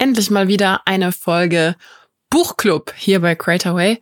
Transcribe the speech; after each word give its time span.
endlich 0.00 0.30
mal 0.30 0.48
wieder 0.48 0.80
eine 0.86 1.12
Folge 1.12 1.76
Buchclub 2.30 2.92
hier 2.96 3.20
bei 3.20 3.34
Creatorway. 3.34 4.00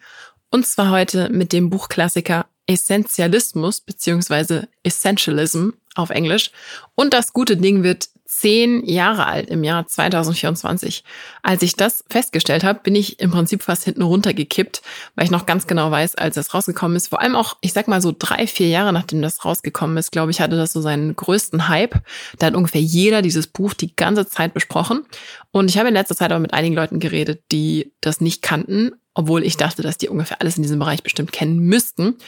Und 0.50 0.66
zwar 0.66 0.90
heute 0.90 1.28
mit 1.28 1.52
dem 1.52 1.70
Buchklassiker 1.70 2.46
Essentialismus 2.66 3.80
beziehungsweise 3.80 4.68
Essentialism 4.82 5.70
auf 5.94 6.10
Englisch. 6.10 6.52
Und 6.94 7.14
das 7.14 7.32
gute 7.32 7.56
Ding 7.56 7.82
wird 7.82 8.08
zehn 8.28 8.84
Jahre 8.84 9.26
alt 9.26 9.48
im 9.48 9.64
Jahr 9.64 9.86
2024. 9.86 11.02
Als 11.42 11.62
ich 11.62 11.74
das 11.74 12.04
festgestellt 12.10 12.62
habe, 12.62 12.80
bin 12.82 12.94
ich 12.94 13.20
im 13.20 13.30
Prinzip 13.30 13.62
fast 13.62 13.84
hinten 13.84 14.02
runtergekippt, 14.02 14.82
weil 15.14 15.24
ich 15.24 15.30
noch 15.30 15.46
ganz 15.46 15.66
genau 15.66 15.90
weiß, 15.90 16.14
als 16.16 16.34
das 16.34 16.52
rausgekommen 16.52 16.96
ist. 16.96 17.08
Vor 17.08 17.22
allem 17.22 17.34
auch, 17.34 17.56
ich 17.62 17.72
sag 17.72 17.88
mal 17.88 18.02
so 18.02 18.14
drei, 18.16 18.46
vier 18.46 18.68
Jahre 18.68 18.92
nachdem 18.92 19.22
das 19.22 19.44
rausgekommen 19.46 19.96
ist, 19.96 20.12
glaube 20.12 20.30
ich, 20.30 20.40
hatte 20.40 20.56
das 20.56 20.74
so 20.74 20.82
seinen 20.82 21.16
größten 21.16 21.68
Hype. 21.68 22.02
Da 22.38 22.46
hat 22.46 22.54
ungefähr 22.54 22.82
jeder 22.82 23.22
dieses 23.22 23.46
Buch 23.46 23.72
die 23.72 23.96
ganze 23.96 24.28
Zeit 24.28 24.52
besprochen. 24.52 25.04
Und 25.50 25.70
ich 25.70 25.78
habe 25.78 25.88
in 25.88 25.94
letzter 25.94 26.14
Zeit 26.14 26.30
auch 26.32 26.38
mit 26.38 26.52
einigen 26.52 26.74
Leuten 26.74 27.00
geredet, 27.00 27.42
die 27.50 27.92
das 28.00 28.20
nicht 28.20 28.42
kannten 28.42 28.92
obwohl 29.14 29.42
ich 29.42 29.56
dachte, 29.56 29.82
dass 29.82 29.98
die 29.98 30.08
ungefähr 30.08 30.40
alles 30.40 30.58
in 30.58 30.62
diesem 30.62 30.78
Bereich 30.78 31.02
bestimmt 31.02 31.32
kennen 31.32 31.58
müssten. 31.58 32.18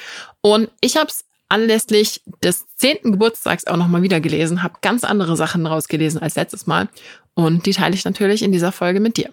Und 0.41 0.73
ich 0.81 0.97
habe 0.97 1.07
es 1.07 1.25
anlässlich 1.51 2.23
des 2.43 2.67
zehnten 2.77 3.13
Geburtstags 3.13 3.67
auch 3.67 3.77
nochmal 3.77 4.03
wieder 4.03 4.21
gelesen, 4.21 4.63
habe 4.63 4.75
ganz 4.81 5.05
andere 5.05 5.37
Sachen 5.37 5.67
rausgelesen 5.67 6.23
als 6.23 6.37
letztes 6.37 6.67
Mal 6.67 6.89
und 7.35 7.67
die 7.67 7.73
teile 7.73 7.95
ich 7.95 8.05
natürlich 8.05 8.43
in 8.43 8.53
dieser 8.53 8.73
Folge 8.73 9.01
mit 9.01 9.17
dir. 9.17 9.31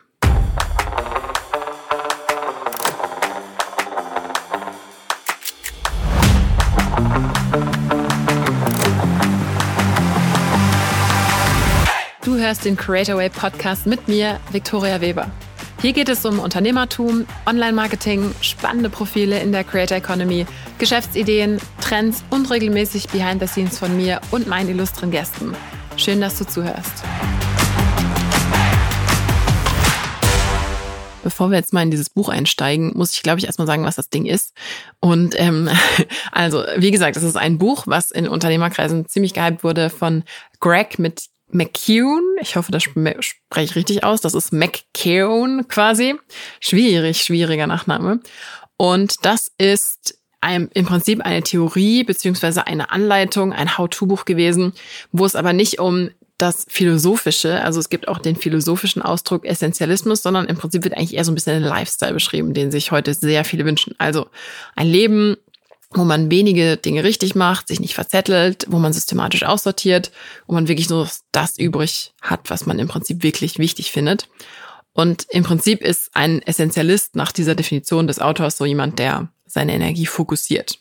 Du 12.23 12.35
hörst 12.35 12.65
den 12.65 12.75
Creatorway 12.75 13.29
Podcast 13.29 13.85
mit 13.85 14.07
mir, 14.07 14.39
Victoria 14.51 14.99
Weber. 14.99 15.31
Hier 15.79 15.93
geht 15.93 16.09
es 16.09 16.25
um 16.25 16.39
Unternehmertum, 16.39 17.27
Online-Marketing, 17.45 18.33
spannende 18.41 18.89
Profile 18.89 19.39
in 19.39 19.51
der 19.51 19.63
Creator 19.63 19.97
Economy, 19.97 20.47
Geschäftsideen, 20.79 21.59
Trends 21.79 22.23
und 22.31 22.49
regelmäßig 22.49 23.09
Behind 23.09 23.39
the 23.39 23.45
Scenes 23.47 23.77
von 23.77 23.95
mir 23.95 24.19
und 24.31 24.47
meinen 24.47 24.69
illustren 24.69 25.11
Gästen. 25.11 25.53
Schön, 25.95 26.19
dass 26.19 26.39
du 26.39 26.47
zuhörst. 26.47 27.03
Bevor 31.23 31.51
wir 31.51 31.57
jetzt 31.57 31.73
mal 31.73 31.83
in 31.83 31.91
dieses 31.91 32.09
Buch 32.09 32.29
einsteigen, 32.29 32.93
muss 32.95 33.11
ich, 33.11 33.21
glaube 33.21 33.37
ich, 33.37 33.45
erstmal 33.45 33.67
sagen, 33.67 33.83
was 33.83 33.97
das 33.97 34.09
Ding 34.09 34.25
ist. 34.25 34.53
Und 34.99 35.35
ähm, 35.37 35.69
also, 36.31 36.63
wie 36.77 36.89
gesagt, 36.89 37.17
es 37.17 37.23
ist 37.23 37.37
ein 37.37 37.59
Buch, 37.59 37.83
was 37.85 38.09
in 38.09 38.27
Unternehmerkreisen 38.27 39.07
ziemlich 39.07 39.35
gehypt 39.35 39.63
wurde 39.63 39.91
von 39.91 40.23
Greg 40.59 40.97
mit 40.97 41.27
McCune, 41.49 42.21
ich 42.41 42.55
hoffe, 42.55 42.71
das 42.71 42.83
spreche 42.83 43.31
ich 43.55 43.75
richtig 43.75 44.03
aus, 44.03 44.21
das 44.21 44.33
ist 44.33 44.51
McCune 44.51 45.63
quasi. 45.65 46.15
Schwierig, 46.59 47.21
schwieriger 47.21 47.67
Nachname. 47.67 48.19
Und 48.77 49.25
das 49.25 49.51
ist 49.57 50.19
ein, 50.41 50.69
im 50.73 50.85
Prinzip 50.85 51.21
eine 51.21 51.41
Theorie 51.41 52.03
beziehungsweise 52.03 52.67
eine 52.67 52.91
Anleitung, 52.91 53.53
ein 53.53 53.77
How-to-Buch 53.77 54.25
gewesen, 54.25 54.73
wo 55.11 55.25
es 55.25 55.35
aber 55.35 55.53
nicht 55.53 55.79
um 55.79 56.09
das 56.37 56.67
Philosophische, 56.69 57.63
also 57.63 57.79
es 57.79 57.89
gibt 57.89 58.07
auch 58.07 58.19
den 58.19 58.35
philosophischen 58.35 59.01
Ausdruck 59.01 59.43
Essentialismus, 59.43 60.21
sondern 60.21 60.45
im 60.45 60.55
Prinzip 60.55 60.83
wird 60.83 60.95
eigentlich 60.95 61.15
eher 61.15 61.25
so 61.25 61.31
ein 61.31 61.35
bisschen 61.35 61.55
ein 61.55 61.63
Lifestyle 61.63 62.13
beschrieben, 62.13 62.53
den 62.53 62.69
sich 62.69 62.91
heute 62.91 63.15
sehr 63.15 63.43
viele 63.43 63.65
wünschen. 63.65 63.95
Also 63.97 64.27
ein 64.75 64.87
Leben, 64.87 65.37
wo 65.91 66.03
man 66.03 66.29
wenige 66.29 66.77
Dinge 66.77 67.03
richtig 67.03 67.35
macht, 67.35 67.67
sich 67.69 67.79
nicht 67.79 67.93
verzettelt, 67.93 68.65
wo 68.69 68.77
man 68.77 68.93
systematisch 68.93 69.43
aussortiert, 69.43 70.11
wo 70.45 70.53
man 70.53 70.67
wirklich 70.67 70.89
nur 70.89 71.09
das 71.31 71.57
übrig 71.57 72.13
hat, 72.21 72.49
was 72.49 72.65
man 72.65 72.79
im 72.79 72.87
Prinzip 72.87 73.23
wirklich 73.23 73.57
wichtig 73.57 73.91
findet. 73.91 74.27
Und 74.93 75.27
im 75.29 75.43
Prinzip 75.43 75.81
ist 75.81 76.09
ein 76.13 76.41
Essentialist 76.41 77.15
nach 77.15 77.31
dieser 77.31 77.55
Definition 77.55 78.07
des 78.07 78.19
Autors 78.19 78.57
so 78.57 78.65
jemand, 78.65 78.99
der 78.99 79.29
seine 79.45 79.73
Energie 79.73 80.07
fokussiert. 80.07 80.79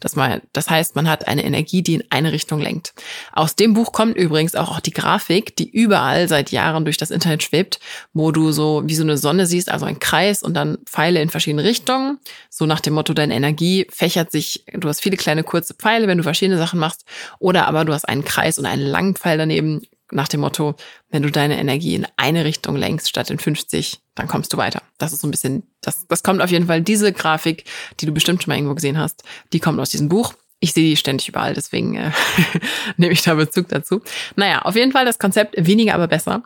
Das, 0.00 0.16
mal, 0.16 0.42
das 0.52 0.68
heißt, 0.68 0.96
man 0.96 1.08
hat 1.08 1.28
eine 1.28 1.44
Energie, 1.44 1.82
die 1.82 1.94
in 1.94 2.04
eine 2.10 2.32
Richtung 2.32 2.60
lenkt. 2.60 2.92
Aus 3.32 3.54
dem 3.54 3.74
Buch 3.74 3.92
kommt 3.92 4.16
übrigens 4.16 4.54
auch, 4.54 4.70
auch 4.70 4.80
die 4.80 4.92
Grafik, 4.92 5.56
die 5.56 5.70
überall 5.70 6.28
seit 6.28 6.50
Jahren 6.50 6.84
durch 6.84 6.96
das 6.96 7.10
Internet 7.10 7.42
schwebt, 7.42 7.78
wo 8.12 8.32
du 8.32 8.50
so 8.50 8.82
wie 8.84 8.94
so 8.94 9.02
eine 9.04 9.16
Sonne 9.16 9.46
siehst, 9.46 9.70
also 9.70 9.86
ein 9.86 10.00
Kreis 10.00 10.42
und 10.42 10.54
dann 10.54 10.78
Pfeile 10.86 11.22
in 11.22 11.30
verschiedene 11.30 11.64
Richtungen. 11.64 12.18
So 12.50 12.66
nach 12.66 12.80
dem 12.80 12.94
Motto, 12.94 13.14
deine 13.14 13.34
Energie 13.34 13.86
fächert 13.90 14.32
sich, 14.32 14.64
du 14.72 14.88
hast 14.88 15.00
viele 15.00 15.16
kleine 15.16 15.44
kurze 15.44 15.74
Pfeile, 15.74 16.08
wenn 16.08 16.18
du 16.18 16.24
verschiedene 16.24 16.58
Sachen 16.58 16.80
machst. 16.80 17.04
Oder 17.38 17.68
aber 17.68 17.84
du 17.84 17.92
hast 17.92 18.08
einen 18.08 18.24
Kreis 18.24 18.58
und 18.58 18.66
einen 18.66 18.82
langen 18.82 19.14
Pfeil 19.14 19.38
daneben, 19.38 19.82
nach 20.12 20.28
dem 20.28 20.40
Motto, 20.40 20.74
wenn 21.10 21.22
du 21.22 21.30
deine 21.30 21.58
Energie 21.58 21.94
in 21.94 22.06
eine 22.16 22.44
Richtung 22.44 22.76
lenkst 22.76 23.08
statt 23.08 23.30
in 23.30 23.38
50, 23.38 24.00
dann 24.14 24.28
kommst 24.28 24.52
du 24.52 24.56
weiter. 24.56 24.82
Das 24.98 25.12
ist 25.12 25.20
so 25.20 25.28
ein 25.28 25.30
bisschen, 25.30 25.64
das, 25.80 26.06
das 26.06 26.22
kommt 26.22 26.42
auf 26.42 26.50
jeden 26.50 26.66
Fall, 26.66 26.82
diese 26.82 27.12
Grafik, 27.12 27.64
die 28.00 28.06
du 28.06 28.12
bestimmt 28.12 28.42
schon 28.42 28.50
mal 28.50 28.56
irgendwo 28.56 28.74
gesehen 28.74 28.98
hast, 28.98 29.24
die 29.52 29.60
kommt 29.60 29.80
aus 29.80 29.90
diesem 29.90 30.08
Buch 30.08 30.34
ich 30.62 30.72
sehe 30.74 30.88
die 30.88 30.96
ständig 30.96 31.28
überall, 31.28 31.54
deswegen 31.54 31.96
äh, 31.96 32.12
nehme 32.96 33.12
ich 33.12 33.22
da 33.22 33.34
Bezug 33.34 33.68
dazu. 33.68 34.00
Naja, 34.36 34.62
auf 34.62 34.76
jeden 34.76 34.92
Fall 34.92 35.04
das 35.04 35.18
Konzept 35.18 35.56
weniger, 35.58 35.94
aber 35.94 36.06
besser. 36.06 36.44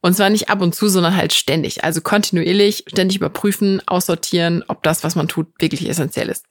Und 0.00 0.16
zwar 0.16 0.30
nicht 0.30 0.48
ab 0.48 0.62
und 0.62 0.74
zu, 0.74 0.88
sondern 0.88 1.14
halt 1.14 1.34
ständig. 1.34 1.84
Also 1.84 2.00
kontinuierlich, 2.00 2.84
ständig 2.86 3.18
überprüfen, 3.18 3.82
aussortieren, 3.86 4.64
ob 4.68 4.82
das, 4.82 5.04
was 5.04 5.16
man 5.16 5.28
tut, 5.28 5.48
wirklich 5.58 5.86
essentiell 5.86 6.30
ist. 6.30 6.46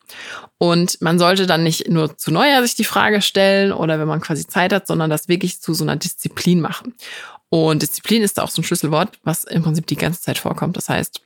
Und 0.60 1.02
man 1.02 1.18
sollte 1.18 1.48
dann 1.48 1.64
nicht 1.64 1.90
nur 1.90 2.16
zu 2.18 2.30
neuer 2.30 2.62
sich 2.62 2.76
die 2.76 2.84
Frage 2.84 3.24
stellen 3.24 3.72
oder 3.72 4.00
wenn 4.00 4.08
man 4.08 4.22
quasi 4.22 4.46
Zeit 4.46 4.72
hat, 4.72 4.86
sondern 4.86 5.10
das 5.10 5.28
wirklich 5.28 5.60
zu 5.60 5.74
so 5.74 5.84
einer 5.84 5.96
Disziplin 5.96 6.62
machen. 6.62 6.94
Und 7.50 7.82
Disziplin 7.82 8.22
ist 8.22 8.38
da 8.38 8.44
auch 8.44 8.52
so 8.52 8.62
ein 8.62 8.64
Schlüsselwort, 8.64 9.18
was 9.24 9.44
im 9.44 9.64
Prinzip 9.64 9.88
die 9.88 9.96
ganze 9.96 10.22
Zeit 10.22 10.38
vorkommt. 10.38 10.78
Das 10.78 10.88
heißt, 10.88 11.22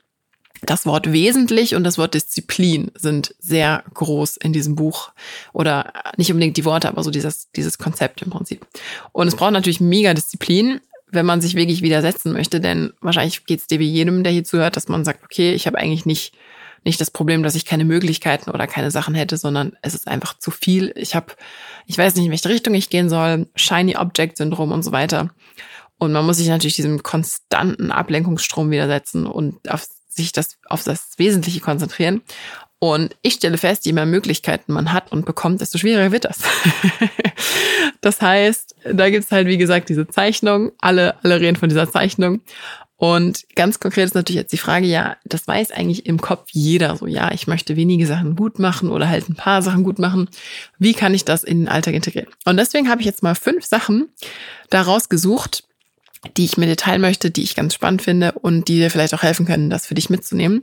das 0.64 0.86
Wort 0.86 1.12
wesentlich 1.12 1.74
und 1.74 1.84
das 1.84 1.98
Wort 1.98 2.14
Disziplin 2.14 2.90
sind 2.94 3.34
sehr 3.40 3.82
groß 3.94 4.36
in 4.36 4.52
diesem 4.52 4.76
Buch. 4.76 5.10
Oder 5.52 5.92
nicht 6.16 6.30
unbedingt 6.30 6.56
die 6.56 6.64
Worte, 6.64 6.88
aber 6.88 7.02
so 7.02 7.10
dieses, 7.10 7.50
dieses 7.52 7.78
Konzept 7.78 8.22
im 8.22 8.30
Prinzip. 8.30 8.66
Und 9.12 9.26
es 9.26 9.34
braucht 9.34 9.52
natürlich 9.52 9.80
mega 9.80 10.14
Disziplin, 10.14 10.80
wenn 11.10 11.26
man 11.26 11.40
sich 11.40 11.54
wirklich 11.54 11.82
widersetzen 11.82 12.32
möchte, 12.32 12.60
denn 12.60 12.92
wahrscheinlich 13.00 13.44
geht 13.44 13.60
es 13.60 13.66
dir 13.66 13.78
wie 13.78 13.90
jedem, 13.90 14.22
der 14.22 14.32
hier 14.32 14.44
zuhört, 14.44 14.76
dass 14.76 14.88
man 14.88 15.04
sagt, 15.04 15.24
okay, 15.24 15.52
ich 15.52 15.66
habe 15.66 15.78
eigentlich 15.78 16.06
nicht 16.06 16.32
nicht 16.84 17.00
das 17.00 17.10
Problem, 17.10 17.42
dass 17.42 17.54
ich 17.54 17.64
keine 17.64 17.84
Möglichkeiten 17.84 18.50
oder 18.50 18.66
keine 18.66 18.90
Sachen 18.90 19.14
hätte, 19.14 19.36
sondern 19.36 19.76
es 19.82 19.94
ist 19.94 20.08
einfach 20.08 20.36
zu 20.38 20.50
viel. 20.50 20.92
Ich 20.96 21.14
habe, 21.14 21.34
ich 21.86 21.96
weiß 21.96 22.14
nicht, 22.16 22.24
in 22.24 22.30
welche 22.30 22.48
Richtung 22.48 22.74
ich 22.74 22.90
gehen 22.90 23.08
soll, 23.08 23.46
Shiny 23.54 23.96
Object 23.96 24.36
Syndrom 24.36 24.72
und 24.72 24.82
so 24.82 24.92
weiter. 24.92 25.30
Und 25.98 26.12
man 26.12 26.26
muss 26.26 26.38
sich 26.38 26.48
natürlich 26.48 26.76
diesem 26.76 27.02
konstanten 27.02 27.92
Ablenkungsstrom 27.92 28.70
widersetzen 28.70 29.26
und 29.26 29.70
auf 29.70 29.86
sich 30.14 30.32
das, 30.32 30.58
auf 30.68 30.84
das 30.84 31.10
Wesentliche 31.16 31.60
konzentrieren. 31.60 32.22
Und 32.78 33.14
ich 33.22 33.34
stelle 33.34 33.58
fest, 33.58 33.86
je 33.86 33.92
mehr 33.92 34.06
Möglichkeiten 34.06 34.72
man 34.72 34.92
hat 34.92 35.12
und 35.12 35.24
bekommt, 35.24 35.60
desto 35.60 35.78
schwieriger 35.78 36.10
wird 36.10 36.24
das. 36.24 36.40
das 38.00 38.20
heißt, 38.20 38.74
da 38.92 39.08
gibt's 39.08 39.30
halt, 39.30 39.46
wie 39.46 39.56
gesagt, 39.56 39.88
diese 39.88 40.08
Zeichnung. 40.08 40.72
Alle, 40.78 41.14
alle 41.22 41.40
reden 41.40 41.56
von 41.56 41.68
dieser 41.68 41.88
Zeichnung. 41.88 42.40
Und 42.96 43.44
ganz 43.56 43.80
konkret 43.80 44.04
ist 44.04 44.14
natürlich 44.14 44.40
jetzt 44.40 44.52
die 44.52 44.58
Frage, 44.58 44.86
ja, 44.86 45.16
das 45.24 45.48
weiß 45.48 45.72
eigentlich 45.72 46.06
im 46.06 46.20
Kopf 46.20 46.50
jeder 46.52 46.96
so, 46.96 47.08
ja, 47.08 47.32
ich 47.32 47.48
möchte 47.48 47.74
wenige 47.74 48.06
Sachen 48.06 48.36
gut 48.36 48.60
machen 48.60 48.90
oder 48.90 49.08
halt 49.08 49.28
ein 49.28 49.34
paar 49.34 49.60
Sachen 49.60 49.82
gut 49.82 49.98
machen. 49.98 50.28
Wie 50.78 50.92
kann 50.94 51.12
ich 51.12 51.24
das 51.24 51.42
in 51.42 51.62
den 51.62 51.68
Alltag 51.68 51.94
integrieren? 51.94 52.28
Und 52.44 52.58
deswegen 52.58 52.88
habe 52.88 53.00
ich 53.00 53.06
jetzt 53.06 53.24
mal 53.24 53.34
fünf 53.34 53.64
Sachen 53.64 54.08
daraus 54.70 55.08
gesucht, 55.08 55.64
die 56.36 56.44
ich 56.44 56.56
mit 56.56 56.68
dir 56.68 56.76
teilen 56.76 57.00
möchte, 57.00 57.30
die 57.30 57.42
ich 57.42 57.54
ganz 57.54 57.74
spannend 57.74 58.02
finde 58.02 58.32
und 58.32 58.68
die 58.68 58.76
dir 58.76 58.90
vielleicht 58.90 59.14
auch 59.14 59.22
helfen 59.22 59.46
können, 59.46 59.70
das 59.70 59.86
für 59.86 59.94
dich 59.94 60.10
mitzunehmen, 60.10 60.62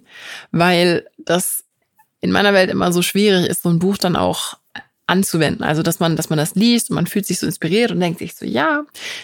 weil 0.52 1.06
das 1.18 1.64
in 2.22 2.32
meiner 2.32 2.54
Welt 2.54 2.70
immer 2.70 2.92
so 2.92 3.02
schwierig 3.02 3.48
ist, 3.48 3.64
so 3.64 3.70
ein 3.70 3.80
Buch 3.80 3.98
dann 3.98 4.16
auch 4.16 4.58
anzuwenden. 5.10 5.64
Also, 5.64 5.82
dass 5.82 6.00
man, 6.00 6.16
dass 6.16 6.30
man 6.30 6.38
das 6.38 6.56
liest 6.56 6.90
und 6.90 6.96
man 6.96 7.08
fühlt 7.08 7.26
sich 7.26 7.40
so 7.40 7.46
inspiriert 7.46 7.92
und 7.92 8.00
denkt 8.00 8.20
sich 8.20 8.36
so, 8.36 8.46
ja. 8.46 8.84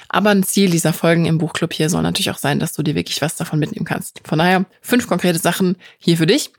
Aber 0.10 0.32
ein 0.32 0.44
Ziel 0.44 0.70
dieser 0.70 0.94
Folgen 0.94 1.26
im 1.26 1.38
Buchclub 1.38 1.74
hier 1.74 1.90
soll 1.90 2.02
natürlich 2.02 2.32
auch 2.32 2.38
sein, 2.38 2.60
dass 2.60 2.74
du 2.74 2.84
dir 2.84 2.96
wirklich 2.96 3.22
was 3.22 3.36
davon 3.36 3.60
mitnehmen 3.60 3.86
kannst. 3.86 4.22
Von 4.26 4.40
daher 4.40 4.66
fünf 4.82 5.08
konkrete 5.08 5.40
Sachen 5.40 5.78
hier 6.00 6.18
für 6.18 6.26
dich. 6.26 6.52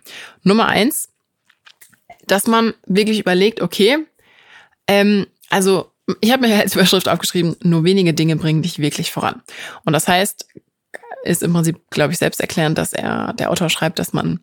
Nummer 0.42 0.66
eins, 0.66 1.08
dass 2.26 2.46
man 2.46 2.74
wirklich 2.86 3.18
überlegt, 3.18 3.60
okay, 3.60 3.98
ähm, 4.86 5.26
also 5.50 5.90
ich 6.20 6.32
habe 6.32 6.46
mir 6.46 6.60
als 6.60 6.74
Überschrift 6.74 7.08
aufgeschrieben, 7.08 7.56
nur 7.62 7.84
wenige 7.84 8.14
Dinge 8.14 8.36
bringen 8.36 8.62
dich 8.62 8.78
wirklich 8.78 9.12
voran. 9.12 9.42
Und 9.84 9.92
das 9.92 10.06
heißt, 10.06 10.46
ist 11.24 11.42
im 11.42 11.52
Prinzip, 11.52 11.90
glaube 11.90 12.12
ich, 12.12 12.18
selbst 12.18 12.40
erklärend, 12.40 12.78
dass 12.78 12.92
er, 12.92 13.32
der 13.34 13.50
Autor 13.50 13.68
schreibt, 13.68 13.98
dass 13.98 14.12
man, 14.12 14.40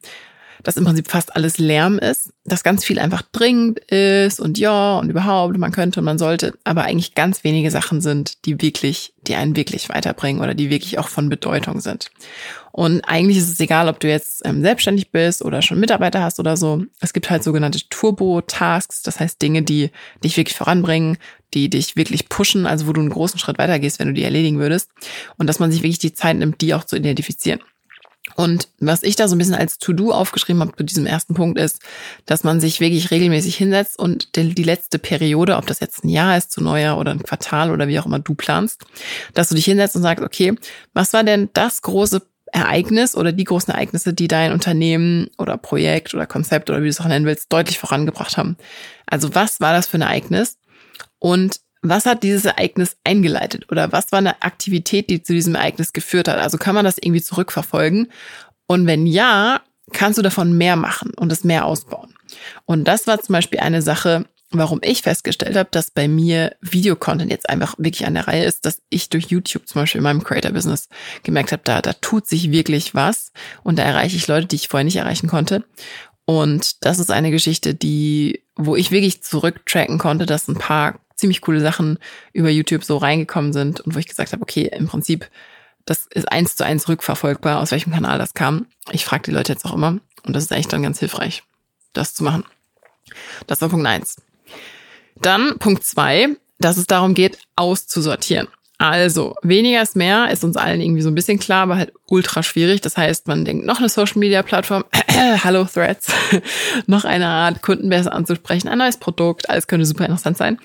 dass 0.64 0.78
im 0.78 0.84
Prinzip 0.84 1.10
fast 1.10 1.36
alles 1.36 1.58
Lärm 1.58 1.98
ist, 1.98 2.34
dass 2.46 2.64
ganz 2.64 2.86
viel 2.86 3.00
einfach 3.00 3.22
dringend 3.32 3.80
ist 3.80 4.40
und 4.40 4.58
ja 4.58 4.98
und 4.98 5.10
überhaupt, 5.10 5.58
man 5.58 5.72
könnte 5.72 6.02
und 6.02 6.06
man 6.06 6.18
sollte, 6.18 6.54
aber 6.64 6.84
eigentlich 6.84 7.16
ganz 7.16 7.44
wenige 7.44 7.72
Sachen 7.72 8.02
sind, 8.02 8.46
die 8.46 8.62
wirklich, 8.62 9.14
die 9.28 9.36
einen 9.36 9.56
wirklich 9.56 9.90
weiterbringen 9.90 10.42
oder 10.42 10.54
die 10.54 10.70
wirklich 10.70 11.00
auch 11.00 11.08
von 11.08 11.30
Bedeutung 11.30 11.80
sind. 11.80 12.12
Und 12.72 13.02
eigentlich 13.02 13.38
ist 13.38 13.52
es 13.52 13.60
egal, 13.60 13.88
ob 13.88 14.00
du 14.00 14.10
jetzt 14.10 14.42
ähm, 14.46 14.64
selbstständig 14.64 15.12
bist 15.12 15.44
oder 15.44 15.62
schon 15.62 15.80
Mitarbeiter 15.80 16.24
hast 16.24 16.40
oder 16.40 16.58
so. 16.58 16.84
Es 17.02 17.14
gibt 17.14 17.30
halt 17.30 17.44
sogenannte 17.44 17.88
Turbo-Tasks, 17.90 19.04
das 19.04 19.20
heißt 19.20 19.42
Dinge, 19.42 19.62
die 19.62 19.92
dich 20.24 20.38
wirklich 20.38 20.58
voranbringen, 20.58 21.18
die 21.54 21.70
dich 21.70 21.96
wirklich 21.96 22.30
pushen, 22.30 22.66
also 22.66 22.88
wo 22.88 22.94
du 22.94 23.02
einen 23.02 23.10
großen 23.10 23.40
Schritt 23.40 23.58
weitergehst, 23.58 24.00
wenn 24.00 24.08
du 24.08 24.14
die 24.14 24.24
erledigen 24.24 24.60
würdest. 24.60 24.90
Und 25.38 25.48
dass 25.48 25.60
man 25.60 25.72
sich 25.72 25.84
wirklich 25.84 26.00
die 26.00 26.14
Zeit 26.14 26.38
nimmt, 26.38 26.62
die 26.62 26.74
auch 26.74 26.84
zu 26.84 26.96
identifizieren. 26.96 27.60
Und 28.36 28.70
was 28.80 29.04
ich 29.04 29.16
da 29.16 29.28
so 29.28 29.36
ein 29.36 29.38
bisschen 29.38 29.54
als 29.54 29.78
To-Do 29.78 30.12
aufgeschrieben 30.12 30.62
habe 30.62 30.76
zu 30.76 30.84
diesem 30.84 31.06
ersten 31.06 31.34
Punkt 31.34 31.60
ist, 31.60 31.80
dass 32.26 32.44
man 32.44 32.62
sich 32.62 32.80
wirklich 32.80 33.12
regelmäßig 33.12 33.56
hinsetzt 33.56 34.00
und 34.00 34.36
die 34.36 34.64
letzte 34.64 34.98
Periode, 34.98 35.58
ob 35.58 35.68
das 35.68 35.82
jetzt 35.82 36.04
ein 36.04 36.10
Jahr 36.10 36.38
ist 36.38 36.52
zu 36.52 36.64
Neujahr 36.64 36.98
oder 36.98 37.12
ein 37.12 37.22
Quartal 37.22 37.70
oder 37.70 37.88
wie 37.88 38.00
auch 38.00 38.06
immer 38.06 38.20
du 38.20 38.34
planst, 38.34 38.86
dass 39.34 39.50
du 39.50 39.56
dich 39.56 39.66
hinsetzt 39.66 39.96
und 39.96 40.02
sagst, 40.02 40.24
okay, 40.24 40.56
was 40.94 41.14
war 41.14 41.24
denn 41.24 41.50
das 41.54 41.82
große 41.82 42.22
Ereignis 42.54 43.16
oder 43.16 43.32
die 43.32 43.44
großen 43.44 43.74
Ereignisse, 43.74 44.14
die 44.14 44.28
dein 44.28 44.54
Unternehmen 44.54 45.30
oder 45.38 45.58
Projekt 45.58 46.14
oder 46.14 46.26
Konzept 46.26 46.70
oder 46.70 46.80
wie 46.80 46.86
du 46.86 46.90
es 46.90 47.02
auch 47.02 47.08
nennen 47.08 47.26
willst, 47.26 47.52
deutlich 47.52 47.78
vorangebracht 47.78 48.38
haben? 48.38 48.58
Also 49.06 49.36
was 49.36 49.60
war 49.60 49.74
das 49.74 49.88
für 49.88 49.98
ein 49.98 50.02
Ereignis? 50.02 50.58
Und 51.24 51.62
was 51.82 52.06
hat 52.06 52.22
dieses 52.22 52.44
Ereignis 52.44 52.98
eingeleitet 53.06 53.72
oder 53.72 53.94
was 53.94 54.12
war 54.12 54.20
eine 54.20 54.42
Aktivität, 54.42 55.10
die 55.10 55.24
zu 55.24 55.32
diesem 55.32 55.56
Ereignis 55.56 55.94
geführt 55.94 56.28
hat? 56.28 56.38
Also 56.38 56.58
kann 56.58 56.76
man 56.76 56.84
das 56.84 56.98
irgendwie 56.98 57.22
zurückverfolgen? 57.22 58.12
Und 58.68 58.88
wenn 58.88 59.08
ja, 59.08 59.62
kannst 59.94 60.18
du 60.18 60.22
davon 60.22 60.58
mehr 60.58 60.76
machen 60.76 61.12
und 61.16 61.32
es 61.32 61.46
mehr 61.46 61.66
ausbauen. 61.66 62.14
Und 62.66 62.90
das 62.90 63.08
war 63.08 63.22
zum 63.22 63.32
Beispiel 63.32 63.62
eine 63.62 63.82
Sache, 63.82 64.26
warum 64.52 64.82
ich 64.84 65.02
festgestellt 65.02 65.56
habe, 65.56 65.70
dass 65.72 65.92
bei 65.92 66.10
mir 66.10 66.58
Videocontent 66.60 67.32
jetzt 67.32 67.48
einfach 67.48 67.76
wirklich 67.78 68.06
an 68.06 68.16
der 68.16 68.28
Reihe 68.28 68.44
ist, 68.44 68.66
dass 68.66 68.82
ich 68.90 69.08
durch 69.08 69.28
YouTube 69.28 69.66
zum 69.66 69.82
Beispiel 69.82 70.00
in 70.00 70.04
meinem 70.04 70.26
Creator-Business 70.26 70.90
gemerkt 71.24 71.54
habe, 71.54 71.64
da, 71.64 71.82
da 71.82 71.94
tut 71.94 72.28
sich 72.28 72.52
wirklich 72.52 72.94
was 72.94 73.32
und 73.64 73.80
da 73.80 73.84
erreiche 73.84 74.18
ich 74.18 74.28
Leute, 74.28 74.48
die 74.48 74.58
ich 74.58 74.68
vorher 74.68 74.84
nicht 74.84 74.98
erreichen 74.98 75.30
konnte. 75.30 75.64
Und 76.26 76.86
das 76.86 77.00
ist 77.00 77.12
eine 77.12 77.32
Geschichte, 77.32 77.74
die, 77.74 78.44
wo 78.56 78.76
ich 78.76 78.92
wirklich 78.92 79.24
zurücktracken 79.24 79.98
konnte, 79.98 80.26
dass 80.26 80.48
ein 80.48 80.56
paar 80.56 81.00
ziemlich 81.24 81.40
coole 81.40 81.62
Sachen 81.62 82.00
über 82.34 82.50
YouTube 82.50 82.84
so 82.84 82.98
reingekommen 82.98 83.54
sind 83.54 83.80
und 83.80 83.96
wo 83.96 84.00
ich 84.00 84.10
gesagt 84.10 84.34
habe, 84.34 84.42
okay, 84.42 84.70
im 84.76 84.88
Prinzip, 84.88 85.30
das 85.86 86.06
ist 86.14 86.30
eins 86.30 86.58
zu 86.58 86.66
eins 86.66 86.90
rückverfolgbar, 86.90 87.62
aus 87.62 87.72
welchem 87.72 87.94
Kanal 87.94 88.18
das 88.18 88.34
kam. 88.34 88.66
Ich 88.92 89.06
frage 89.06 89.24
die 89.24 89.32
Leute 89.32 89.54
jetzt 89.54 89.64
auch 89.64 89.74
immer 89.74 90.00
und 90.26 90.36
das 90.36 90.44
ist 90.44 90.52
echt 90.52 90.74
dann 90.74 90.84
ganz 90.84 91.00
hilfreich, 91.00 91.44
das 91.94 92.14
zu 92.14 92.26
machen. 92.26 92.44
Das 93.48 93.62
war 93.62 93.70
Punkt 93.70 93.88
eins. 93.88 94.22
Dann 95.16 95.58
Punkt 95.60 95.86
zwei, 95.86 96.28
dass 96.60 96.76
es 96.76 96.88
darum 96.88 97.14
geht, 97.14 97.38
auszusortieren. 97.56 98.50
Also, 98.80 99.36
weniger 99.44 99.82
ist 99.82 99.96
mehr, 99.96 100.30
ist 100.30 100.44
uns 100.44 100.58
allen 100.58 100.82
irgendwie 100.82 101.04
so 101.04 101.10
ein 101.10 101.16
bisschen 101.16 101.40
klar, 101.40 101.64
aber 101.64 101.78
halt 101.78 101.94
ultra 102.08 102.44
schwierig. 102.44 102.82
Das 102.82 102.98
heißt, 102.98 103.28
man 103.28 103.46
denkt, 103.46 103.66
noch 103.66 103.80
eine 103.80 103.88
Social 103.88 104.20
Media 104.20 104.42
Plattform, 104.42 104.84
Hallo 105.44 105.64
Threads, 105.64 106.08
noch 106.86 107.06
eine 107.06 107.28
Art, 107.28 107.62
Kunden 107.62 107.88
besser 107.88 108.12
anzusprechen, 108.12 108.68
ein 108.68 108.80
neues 108.80 108.98
Produkt, 108.98 109.50
alles 109.50 109.68
könnte 109.68 109.86
super 109.86 110.04
interessant 110.04 110.36
sein. 110.36 110.60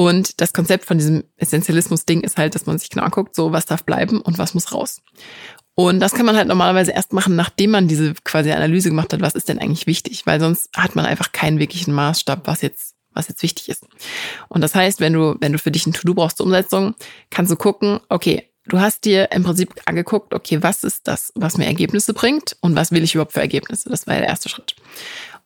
Und 0.00 0.40
das 0.40 0.54
Konzept 0.54 0.86
von 0.86 0.96
diesem 0.96 1.24
Essentialismus-Ding 1.36 2.22
ist 2.22 2.38
halt, 2.38 2.54
dass 2.54 2.64
man 2.64 2.78
sich 2.78 2.88
genau 2.88 3.04
anguckt, 3.04 3.36
so 3.36 3.52
was 3.52 3.66
darf 3.66 3.84
bleiben 3.84 4.22
und 4.22 4.38
was 4.38 4.54
muss 4.54 4.72
raus. 4.72 5.02
Und 5.74 6.00
das 6.00 6.14
kann 6.14 6.24
man 6.24 6.36
halt 6.36 6.48
normalerweise 6.48 6.92
erst 6.92 7.12
machen, 7.12 7.36
nachdem 7.36 7.72
man 7.72 7.86
diese 7.86 8.14
quasi 8.24 8.50
Analyse 8.50 8.88
gemacht 8.88 9.12
hat, 9.12 9.20
was 9.20 9.34
ist 9.34 9.50
denn 9.50 9.58
eigentlich 9.58 9.86
wichtig, 9.86 10.24
weil 10.24 10.40
sonst 10.40 10.70
hat 10.74 10.96
man 10.96 11.04
einfach 11.04 11.32
keinen 11.32 11.58
wirklichen 11.58 11.92
Maßstab, 11.92 12.46
was 12.46 12.62
jetzt 12.62 12.94
was 13.12 13.28
jetzt 13.28 13.42
wichtig 13.42 13.68
ist. 13.68 13.84
Und 14.48 14.62
das 14.62 14.74
heißt, 14.74 15.00
wenn 15.00 15.12
du 15.12 15.36
wenn 15.38 15.52
du 15.52 15.58
für 15.58 15.70
dich 15.70 15.86
ein 15.86 15.92
To-Do 15.92 16.14
brauchst 16.14 16.38
zur 16.38 16.46
Umsetzung, 16.46 16.94
kannst 17.28 17.52
du 17.52 17.56
gucken, 17.56 18.00
okay, 18.08 18.50
du 18.64 18.80
hast 18.80 19.04
dir 19.04 19.30
im 19.32 19.42
Prinzip 19.42 19.74
angeguckt, 19.84 20.32
okay, 20.32 20.62
was 20.62 20.82
ist 20.82 21.08
das, 21.08 21.30
was 21.34 21.58
mir 21.58 21.66
Ergebnisse 21.66 22.14
bringt 22.14 22.56
und 22.62 22.74
was 22.74 22.90
will 22.90 23.04
ich 23.04 23.14
überhaupt 23.14 23.34
für 23.34 23.40
Ergebnisse? 23.40 23.90
Das 23.90 24.06
war 24.06 24.14
der 24.14 24.28
erste 24.28 24.48
Schritt. 24.48 24.76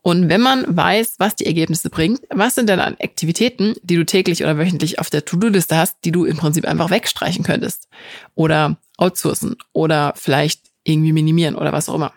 Und 0.04 0.28
wenn 0.28 0.42
man 0.42 0.76
weiß, 0.76 1.14
was 1.16 1.34
die 1.34 1.46
Ergebnisse 1.46 1.88
bringt, 1.88 2.20
was 2.28 2.54
sind 2.54 2.68
denn 2.68 2.78
an 2.78 2.94
Aktivitäten, 3.02 3.74
die 3.82 3.96
du 3.96 4.04
täglich 4.04 4.42
oder 4.42 4.58
wöchentlich 4.58 4.98
auf 4.98 5.08
der 5.08 5.24
To-Do-Liste 5.24 5.78
hast, 5.78 5.96
die 6.04 6.12
du 6.12 6.26
im 6.26 6.36
Prinzip 6.36 6.66
einfach 6.66 6.90
wegstreichen 6.90 7.42
könntest 7.42 7.88
oder 8.34 8.76
outsourcen 8.98 9.56
oder 9.72 10.12
vielleicht 10.14 10.60
irgendwie 10.82 11.14
minimieren 11.14 11.56
oder 11.56 11.72
was 11.72 11.88
auch 11.88 11.94
immer. 11.94 12.12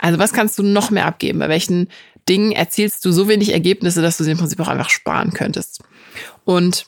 Also 0.00 0.18
was 0.18 0.32
kannst 0.32 0.58
du 0.58 0.64
noch 0.64 0.90
mehr 0.90 1.06
abgeben? 1.06 1.38
Bei 1.38 1.48
welchen 1.48 1.88
Dingen 2.28 2.50
erzielst 2.50 3.04
du 3.04 3.12
so 3.12 3.28
wenig 3.28 3.52
Ergebnisse, 3.52 4.02
dass 4.02 4.16
du 4.16 4.24
sie 4.24 4.32
im 4.32 4.38
Prinzip 4.38 4.58
auch 4.58 4.66
einfach 4.66 4.90
sparen 4.90 5.32
könntest? 5.32 5.84
Und 6.44 6.86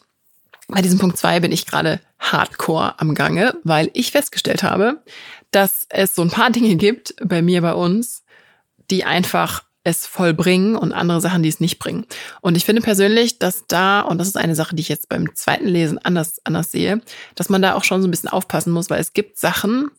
bei 0.67 0.83
diesem 0.83 0.99
Punkt 0.99 1.17
zwei 1.17 1.39
bin 1.39 1.53
ich 1.53 1.65
gerade 1.65 2.01
hardcore 2.19 2.99
am 2.99 3.15
Gange, 3.15 3.55
weil 3.63 3.89
ich 3.93 4.11
festgestellt 4.11 4.65
habe, 4.65 5.01
dass 5.53 5.87
es 5.91 6.13
so 6.13 6.23
ein 6.23 6.31
paar 6.31 6.51
Dinge 6.51 6.75
gibt 6.75 7.15
bei 7.25 7.41
mir, 7.41 7.63
bei 7.63 7.75
uns, 7.75 8.25
die 8.91 9.05
einfach 9.05 9.63
es 9.83 10.07
vollbringen 10.07 10.77
und 10.77 10.93
andere 10.93 11.21
Sachen, 11.21 11.43
die 11.43 11.49
es 11.49 11.61
nicht 11.61 11.79
bringen. 11.79 12.07
Und 12.43 12.57
ich 12.57 12.65
finde 12.65 12.83
persönlich, 12.83 13.39
dass 13.39 13.65
da, 13.67 14.03
und 14.03 14.19
das 14.19 14.29
ist 14.29 14.37
eine 14.37 14.55
Sache, 14.55 14.77
die 14.77 14.83
ich 14.83 14.89
jetzt 14.89 15.09
beim 15.09 15.35
zweiten 15.35 15.67
Lesen 15.67 15.99
anders, 15.99 16.41
anders 16.45 16.71
sehe, 16.71 17.01
dass 17.35 17.49
man 17.49 17.63
da 17.63 17.75
auch 17.75 17.85
schon 17.85 18.03
so 18.03 18.09
ein 18.09 18.11
bisschen 18.11 18.29
aufpassen 18.29 18.73
muss, 18.73 18.91
weil 18.91 19.01
es 19.01 19.13
gibt 19.13 19.39
Sachen, 19.39 19.91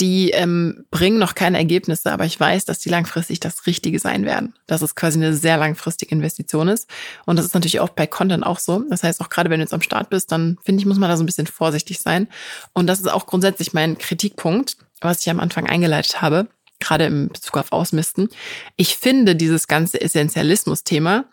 die 0.00 0.30
ähm, 0.30 0.86
bringen 0.90 1.18
noch 1.18 1.34
keine 1.34 1.58
Ergebnisse, 1.58 2.10
aber 2.10 2.24
ich 2.24 2.40
weiß, 2.40 2.64
dass 2.64 2.78
die 2.78 2.88
langfristig 2.88 3.40
das 3.40 3.66
Richtige 3.66 3.98
sein 3.98 4.24
werden. 4.24 4.54
Dass 4.66 4.80
es 4.80 4.94
quasi 4.94 5.18
eine 5.18 5.34
sehr 5.34 5.58
langfristige 5.58 6.14
Investition 6.14 6.68
ist. 6.68 6.88
Und 7.26 7.36
das 7.36 7.44
ist 7.44 7.54
natürlich 7.54 7.80
auch 7.80 7.90
bei 7.90 8.06
Content 8.06 8.44
auch 8.44 8.58
so. 8.58 8.82
Das 8.88 9.02
heißt, 9.02 9.20
auch 9.20 9.28
gerade 9.28 9.50
wenn 9.50 9.60
du 9.60 9.64
jetzt 9.64 9.74
am 9.74 9.82
Start 9.82 10.08
bist, 10.08 10.32
dann 10.32 10.58
finde 10.62 10.80
ich, 10.80 10.86
muss 10.86 10.98
man 10.98 11.10
da 11.10 11.18
so 11.18 11.22
ein 11.22 11.26
bisschen 11.26 11.46
vorsichtig 11.46 11.98
sein. 11.98 12.28
Und 12.72 12.86
das 12.86 13.00
ist 13.00 13.10
auch 13.10 13.26
grundsätzlich 13.26 13.74
mein 13.74 13.98
Kritikpunkt, 13.98 14.78
was 15.02 15.20
ich 15.20 15.30
am 15.30 15.40
Anfang 15.40 15.66
eingeleitet 15.66 16.22
habe 16.22 16.48
gerade 16.80 17.04
im 17.04 17.28
Bezug 17.28 17.56
auf 17.56 17.72
Ausmisten. 17.72 18.28
Ich 18.76 18.96
finde 18.96 19.36
dieses 19.36 19.68
ganze 19.68 20.00
Essentialismus-Thema 20.00 21.24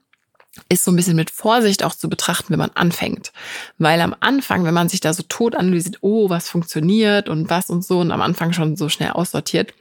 ist 0.69 0.83
so 0.83 0.91
ein 0.91 0.95
bisschen 0.95 1.15
mit 1.15 1.29
Vorsicht 1.29 1.83
auch 1.83 1.93
zu 1.93 2.09
betrachten, 2.09 2.49
wenn 2.49 2.59
man 2.59 2.71
anfängt. 2.73 3.31
Weil 3.77 4.01
am 4.01 4.15
Anfang, 4.19 4.63
wenn 4.65 4.73
man 4.73 4.89
sich 4.89 4.99
da 4.99 5.13
so 5.13 5.23
tot 5.27 5.55
analysiert, 5.55 5.97
oh, 6.01 6.29
was 6.29 6.49
funktioniert 6.49 7.29
und 7.29 7.49
was 7.49 7.69
und 7.69 7.85
so 7.85 7.99
und 7.99 8.11
am 8.11 8.21
Anfang 8.21 8.53
schon 8.53 8.75
so 8.75 8.89
schnell 8.89 9.11
aussortiert. 9.11 9.73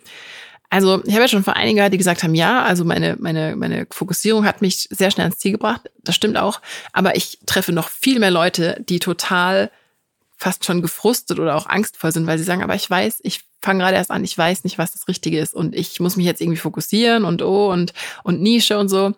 Also 0.68 1.02
ich 1.04 1.12
habe 1.12 1.22
ja 1.22 1.28
schon 1.28 1.44
vor 1.44 1.56
einigen 1.56 1.76
gehört, 1.76 1.92
die 1.92 1.98
gesagt 1.98 2.22
haben, 2.22 2.34
ja, 2.34 2.64
also 2.64 2.84
meine, 2.84 3.16
meine, 3.18 3.56
meine 3.56 3.86
Fokussierung 3.90 4.44
hat 4.44 4.62
mich 4.62 4.88
sehr 4.90 5.10
schnell 5.10 5.26
ans 5.26 5.38
Ziel 5.38 5.52
gebracht. 5.52 5.90
Das 6.02 6.14
stimmt 6.14 6.36
auch. 6.36 6.60
Aber 6.92 7.16
ich 7.16 7.38
treffe 7.46 7.72
noch 7.72 7.88
viel 7.88 8.18
mehr 8.18 8.32
Leute, 8.32 8.82
die 8.88 8.98
total 8.98 9.70
fast 10.36 10.64
schon 10.64 10.82
gefrustet 10.82 11.38
oder 11.40 11.56
auch 11.56 11.66
angstvoll 11.66 12.12
sind, 12.12 12.26
weil 12.26 12.38
sie 12.38 12.44
sagen, 12.44 12.62
aber 12.62 12.74
ich 12.74 12.88
weiß, 12.88 13.20
ich 13.22 13.40
fange 13.62 13.80
gerade 13.80 13.96
erst 13.96 14.10
an, 14.10 14.24
ich 14.24 14.36
weiß 14.36 14.64
nicht, 14.64 14.78
was 14.78 14.92
das 14.92 15.08
Richtige 15.08 15.40
ist 15.40 15.54
und 15.54 15.74
ich 15.74 15.98
muss 15.98 16.16
mich 16.16 16.26
jetzt 16.26 16.40
irgendwie 16.40 16.58
fokussieren 16.58 17.24
und 17.24 17.42
oh 17.42 17.72
und, 17.72 17.94
und 18.22 18.40
Nische 18.40 18.78
und 18.78 18.88
so. 18.88 19.14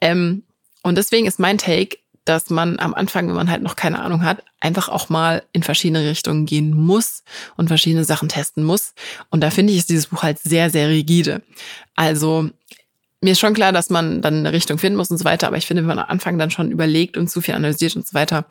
Ähm, 0.00 0.44
und 0.82 0.96
deswegen 0.96 1.26
ist 1.26 1.38
mein 1.38 1.58
Take, 1.58 1.98
dass 2.24 2.48
man 2.48 2.78
am 2.78 2.94
Anfang, 2.94 3.28
wenn 3.28 3.34
man 3.34 3.50
halt 3.50 3.62
noch 3.62 3.76
keine 3.76 4.00
Ahnung 4.00 4.24
hat, 4.24 4.42
einfach 4.60 4.88
auch 4.88 5.10
mal 5.10 5.42
in 5.52 5.62
verschiedene 5.62 6.08
Richtungen 6.08 6.46
gehen 6.46 6.70
muss 6.74 7.22
und 7.56 7.68
verschiedene 7.68 8.04
Sachen 8.04 8.30
testen 8.30 8.64
muss. 8.64 8.94
Und 9.28 9.42
da 9.42 9.50
finde 9.50 9.72
ich, 9.72 9.80
ist 9.80 9.90
dieses 9.90 10.06
Buch 10.06 10.22
halt 10.22 10.38
sehr, 10.38 10.70
sehr 10.70 10.88
rigide. 10.88 11.42
Also 11.94 12.48
mir 13.24 13.32
ist 13.32 13.40
schon 13.40 13.54
klar, 13.54 13.72
dass 13.72 13.88
man 13.88 14.20
dann 14.20 14.34
eine 14.34 14.52
Richtung 14.52 14.76
finden 14.76 14.98
muss 14.98 15.10
und 15.10 15.16
so 15.16 15.24
weiter, 15.24 15.46
aber 15.46 15.56
ich 15.56 15.66
finde, 15.66 15.82
wenn 15.82 15.88
man 15.88 15.98
am 15.98 16.10
Anfang 16.10 16.38
dann 16.38 16.50
schon 16.50 16.70
überlegt 16.70 17.16
und 17.16 17.28
zu 17.28 17.40
viel 17.40 17.54
analysiert 17.54 17.96
und 17.96 18.06
so 18.06 18.12
weiter, 18.12 18.44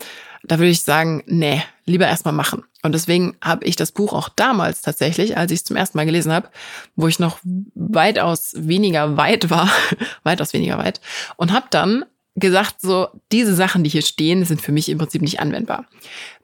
da 0.44 0.58
würde 0.58 0.72
ich 0.72 0.82
sagen, 0.82 1.24
nee, 1.28 1.62
lieber 1.86 2.08
erstmal 2.08 2.34
machen. 2.34 2.64
Und 2.82 2.94
deswegen 2.94 3.38
habe 3.42 3.66
ich 3.66 3.76
das 3.76 3.92
Buch 3.92 4.14
auch 4.14 4.30
damals 4.30 4.82
tatsächlich, 4.82 5.38
als 5.38 5.52
ich 5.52 5.60
es 5.60 5.64
zum 5.64 5.78
ersten 5.78 5.98
Mal 5.98 6.06
gelesen 6.06 6.34
habe, 6.34 6.50
wo 6.96 7.08
ich 7.08 7.20
noch 7.20 7.38
weitaus 7.76 8.54
weniger 8.58 9.16
weit 9.16 9.52
war, 9.52 9.70
weitaus 10.24 10.54
weniger 10.54 10.80
weit, 10.80 11.02
und 11.38 11.54
habe 11.54 11.68
dann 11.70 12.04
gesagt, 12.36 12.82
so 12.82 13.10
diese 13.32 13.54
Sachen, 13.54 13.84
die 13.84 13.92
hier 13.92 14.02
stehen, 14.02 14.44
sind 14.44 14.60
für 14.60 14.72
mich 14.72 14.90
im 14.90 14.98
Prinzip 14.98 15.22
nicht 15.22 15.40
anwendbar. 15.40 15.86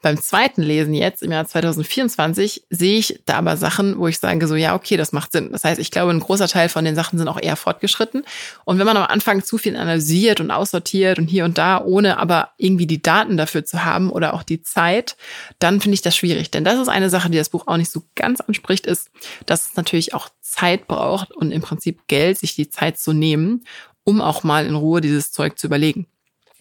Beim 0.01 0.21
zweiten 0.21 0.61
Lesen 0.61 0.93
jetzt 0.93 1.23
im 1.23 1.31
Jahr 1.31 1.45
2024 1.45 2.63
sehe 2.69 2.99
ich 2.99 3.21
da 3.25 3.37
aber 3.37 3.57
Sachen, 3.57 3.97
wo 3.97 4.07
ich 4.07 4.19
sage, 4.19 4.47
so 4.47 4.55
ja, 4.55 4.75
okay, 4.75 4.97
das 4.97 5.11
macht 5.11 5.31
Sinn. 5.31 5.51
Das 5.51 5.63
heißt, 5.63 5.79
ich 5.79 5.89
glaube, 5.89 6.11
ein 6.11 6.19
großer 6.19 6.47
Teil 6.47 6.69
von 6.69 6.85
den 6.85 6.95
Sachen 6.95 7.17
sind 7.17 7.27
auch 7.27 7.41
eher 7.41 7.55
fortgeschritten. 7.55 8.23
Und 8.65 8.77
wenn 8.77 8.85
man 8.85 8.97
am 8.97 9.07
Anfang 9.07 9.43
zu 9.43 9.57
viel 9.57 9.75
analysiert 9.75 10.39
und 10.39 10.51
aussortiert 10.51 11.17
und 11.17 11.27
hier 11.27 11.43
und 11.43 11.57
da, 11.57 11.83
ohne 11.83 12.19
aber 12.19 12.51
irgendwie 12.57 12.87
die 12.87 13.01
Daten 13.01 13.35
dafür 13.35 13.65
zu 13.65 13.83
haben 13.83 14.11
oder 14.11 14.35
auch 14.35 14.43
die 14.43 14.61
Zeit, 14.61 15.17
dann 15.57 15.81
finde 15.81 15.95
ich 15.95 16.03
das 16.03 16.15
schwierig. 16.15 16.51
Denn 16.51 16.63
das 16.63 16.79
ist 16.79 16.87
eine 16.87 17.09
Sache, 17.09 17.31
die 17.31 17.37
das 17.37 17.49
Buch 17.49 17.65
auch 17.65 17.77
nicht 17.77 17.91
so 17.91 18.03
ganz 18.15 18.41
anspricht, 18.41 18.85
ist, 18.85 19.09
dass 19.47 19.69
es 19.69 19.75
natürlich 19.75 20.13
auch 20.13 20.29
Zeit 20.39 20.87
braucht 20.87 21.31
und 21.31 21.51
im 21.51 21.61
Prinzip 21.61 22.07
Geld, 22.07 22.37
sich 22.37 22.55
die 22.55 22.69
Zeit 22.69 22.99
zu 22.99 23.11
nehmen 23.11 23.63
um 24.09 24.21
auch 24.21 24.43
mal 24.43 24.65
in 24.65 24.75
Ruhe 24.75 25.01
dieses 25.01 25.31
Zeug 25.31 25.59
zu 25.59 25.67
überlegen. 25.67 26.07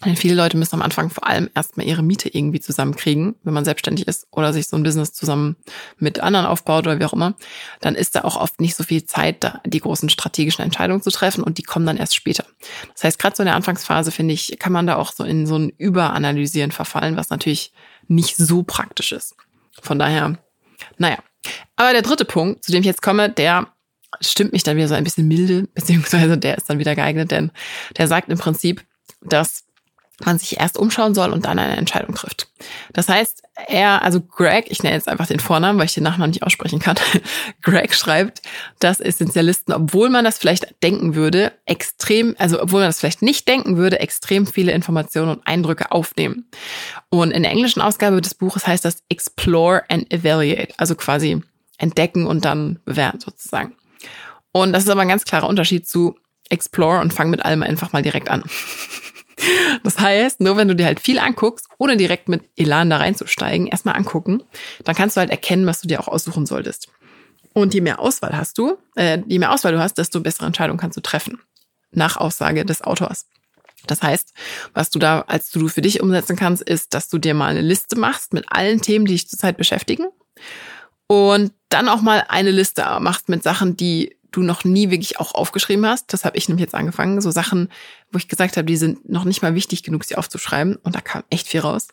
Denn 0.05 0.15
viele 0.15 0.35
Leute 0.35 0.55
müssen 0.55 0.75
am 0.75 0.81
Anfang 0.81 1.09
vor 1.09 1.27
allem 1.27 1.49
erstmal 1.55 1.85
ihre 1.85 2.03
Miete 2.03 2.29
irgendwie 2.29 2.61
zusammenkriegen, 2.61 3.35
wenn 3.43 3.53
man 3.53 3.65
selbstständig 3.65 4.07
ist 4.07 4.27
oder 4.31 4.53
sich 4.53 4.67
so 4.67 4.77
ein 4.77 4.83
Business 4.83 5.11
zusammen 5.11 5.57
mit 5.97 6.21
anderen 6.21 6.45
aufbaut 6.45 6.87
oder 6.87 6.99
wie 6.99 7.03
auch 7.05 7.11
immer. 7.11 7.35
Dann 7.81 7.95
ist 7.95 8.15
da 8.15 8.23
auch 8.23 8.37
oft 8.37 8.61
nicht 8.61 8.77
so 8.77 8.83
viel 8.83 9.03
Zeit, 9.03 9.43
da 9.43 9.59
die 9.65 9.81
großen 9.81 10.07
strategischen 10.09 10.63
Entscheidungen 10.63 11.01
zu 11.01 11.11
treffen 11.11 11.43
und 11.43 11.57
die 11.57 11.63
kommen 11.63 11.85
dann 11.85 11.97
erst 11.97 12.15
später. 12.15 12.45
Das 12.93 13.03
heißt, 13.03 13.19
gerade 13.19 13.35
so 13.35 13.43
in 13.43 13.47
der 13.47 13.55
Anfangsphase, 13.55 14.11
finde 14.11 14.35
ich, 14.35 14.55
kann 14.57 14.71
man 14.71 14.87
da 14.87 14.95
auch 14.95 15.11
so 15.11 15.25
in 15.25 15.45
so 15.45 15.57
ein 15.57 15.69
Überanalysieren 15.77 16.71
verfallen, 16.71 17.17
was 17.17 17.29
natürlich 17.29 17.73
nicht 18.07 18.37
so 18.37 18.63
praktisch 18.63 19.11
ist. 19.11 19.35
Von 19.81 19.99
daher, 19.99 20.37
naja. 20.97 21.17
Aber 21.75 21.91
der 21.91 22.03
dritte 22.03 22.25
Punkt, 22.25 22.63
zu 22.63 22.71
dem 22.71 22.81
ich 22.81 22.87
jetzt 22.87 23.01
komme, 23.01 23.29
der 23.29 23.67
stimmt 24.21 24.53
mich 24.53 24.63
dann 24.63 24.77
wieder 24.77 24.87
so 24.87 24.95
ein 24.95 25.03
bisschen 25.03 25.27
milde, 25.27 25.67
beziehungsweise 25.73 26.37
der 26.37 26.57
ist 26.57 26.69
dann 26.69 26.79
wieder 26.79 26.95
geeignet, 26.95 27.31
denn 27.31 27.51
der 27.97 28.07
sagt 28.07 28.29
im 28.29 28.37
Prinzip, 28.37 28.83
dass 29.21 29.65
man 30.25 30.37
sich 30.37 30.59
erst 30.59 30.77
umschauen 30.77 31.13
soll 31.13 31.31
und 31.31 31.45
dann 31.45 31.59
eine 31.59 31.77
Entscheidung 31.77 32.15
trifft. 32.15 32.47
Das 32.93 33.07
heißt, 33.07 33.43
er, 33.67 34.03
also 34.03 34.21
Greg, 34.21 34.65
ich 34.69 34.83
nenne 34.83 34.95
jetzt 34.95 35.07
einfach 35.07 35.27
den 35.27 35.39
Vornamen, 35.39 35.79
weil 35.79 35.85
ich 35.85 35.93
den 35.93 36.03
Nachnamen 36.03 36.31
nicht 36.31 36.43
aussprechen 36.43 36.79
kann. 36.79 36.97
Greg 37.61 37.93
schreibt, 37.93 38.41
dass 38.79 38.99
Essentialisten, 38.99 39.73
obwohl 39.73 40.09
man 40.09 40.25
das 40.25 40.37
vielleicht 40.37 40.75
denken 40.83 41.15
würde, 41.15 41.53
extrem, 41.65 42.35
also 42.37 42.61
obwohl 42.61 42.81
man 42.81 42.89
das 42.89 42.99
vielleicht 42.99 43.21
nicht 43.21 43.47
denken 43.47 43.77
würde, 43.77 43.99
extrem 43.99 44.45
viele 44.45 44.71
Informationen 44.71 45.31
und 45.31 45.47
Eindrücke 45.47 45.91
aufnehmen. 45.91 46.49
Und 47.09 47.31
in 47.31 47.43
der 47.43 47.51
englischen 47.51 47.81
Ausgabe 47.81 48.21
des 48.21 48.35
Buches 48.35 48.67
heißt 48.67 48.85
das 48.85 49.03
Explore 49.09 49.83
and 49.89 50.11
Evaluate, 50.11 50.73
also 50.77 50.95
quasi 50.95 51.41
entdecken 51.77 52.27
und 52.27 52.43
dann 52.45 52.79
bewerten 52.83 53.21
sozusagen. 53.21 53.73
Und 54.51 54.73
das 54.73 54.83
ist 54.83 54.89
aber 54.89 55.01
ein 55.01 55.07
ganz 55.07 55.25
klarer 55.25 55.47
Unterschied 55.47 55.87
zu 55.87 56.15
Explore 56.49 56.99
und 56.99 57.13
fang 57.13 57.29
mit 57.29 57.45
allem 57.45 57.63
einfach 57.63 57.93
mal 57.93 58.01
direkt 58.01 58.29
an. 58.29 58.43
Das 59.83 59.97
heißt, 59.97 60.41
nur 60.41 60.57
wenn 60.57 60.67
du 60.67 60.75
dir 60.75 60.85
halt 60.85 60.99
viel 60.99 61.17
anguckst, 61.17 61.67
ohne 61.77 61.95
direkt 61.95 62.27
mit 62.27 62.43
Elan 62.57 62.89
da 62.89 62.97
reinzusteigen, 62.97 63.67
erstmal 63.67 63.95
angucken, 63.95 64.43
dann 64.83 64.95
kannst 64.95 65.15
du 65.15 65.21
halt 65.21 65.29
erkennen, 65.29 65.65
was 65.65 65.79
du 65.79 65.87
dir 65.87 66.01
auch 66.01 66.09
aussuchen 66.09 66.45
solltest. 66.45 66.89
Und 67.53 67.73
je 67.73 67.81
mehr 67.81 67.99
Auswahl 67.99 68.35
hast 68.35 68.57
du, 68.57 68.77
äh, 68.95 69.19
je 69.27 69.39
mehr 69.39 69.53
Auswahl 69.53 69.71
du 69.71 69.79
hast, 69.79 69.97
desto 69.97 70.19
bessere 70.19 70.45
Entscheidungen 70.45 70.79
kannst 70.79 70.97
du 70.97 71.01
treffen. 71.01 71.39
Nach 71.91 72.17
Aussage 72.17 72.65
des 72.65 72.81
Autors. 72.81 73.27
Das 73.87 74.03
heißt, 74.03 74.33
was 74.73 74.89
du 74.89 74.99
da 74.99 75.21
als 75.21 75.49
du 75.49 75.67
für 75.67 75.81
dich 75.81 76.01
umsetzen 76.01 76.35
kannst, 76.35 76.61
ist, 76.61 76.93
dass 76.93 77.07
du 77.07 77.17
dir 77.17 77.33
mal 77.33 77.47
eine 77.47 77.61
Liste 77.61 77.97
machst 77.97 78.33
mit 78.33 78.45
allen 78.49 78.81
Themen, 78.81 79.05
die 79.05 79.13
dich 79.13 79.29
zurzeit 79.29 79.57
beschäftigen. 79.57 80.07
Und 81.07 81.53
dann 81.69 81.87
auch 81.87 82.01
mal 82.01 82.25
eine 82.27 82.51
Liste 82.51 82.83
machst 82.99 83.29
mit 83.29 83.43
Sachen, 83.43 83.77
die 83.77 84.15
du 84.31 84.41
noch 84.41 84.63
nie 84.63 84.91
wirklich 84.91 85.19
auch 85.19 85.33
aufgeschrieben 85.33 85.85
hast. 85.85 86.13
Das 86.13 86.25
habe 86.25 86.37
ich 86.37 86.47
nämlich 86.47 86.63
jetzt 86.63 86.75
angefangen. 86.75 87.21
So 87.21 87.31
Sachen, 87.31 87.69
wo 88.11 88.17
ich 88.17 88.27
gesagt 88.27 88.57
habe, 88.57 88.65
die 88.65 88.77
sind 88.77 89.09
noch 89.09 89.23
nicht 89.23 89.41
mal 89.41 89.55
wichtig 89.55 89.83
genug, 89.83 90.03
sie 90.03 90.15
aufzuschreiben. 90.15 90.75
Und 90.75 90.95
da 90.95 91.01
kam 91.01 91.23
echt 91.29 91.47
viel 91.47 91.61
raus. 91.61 91.87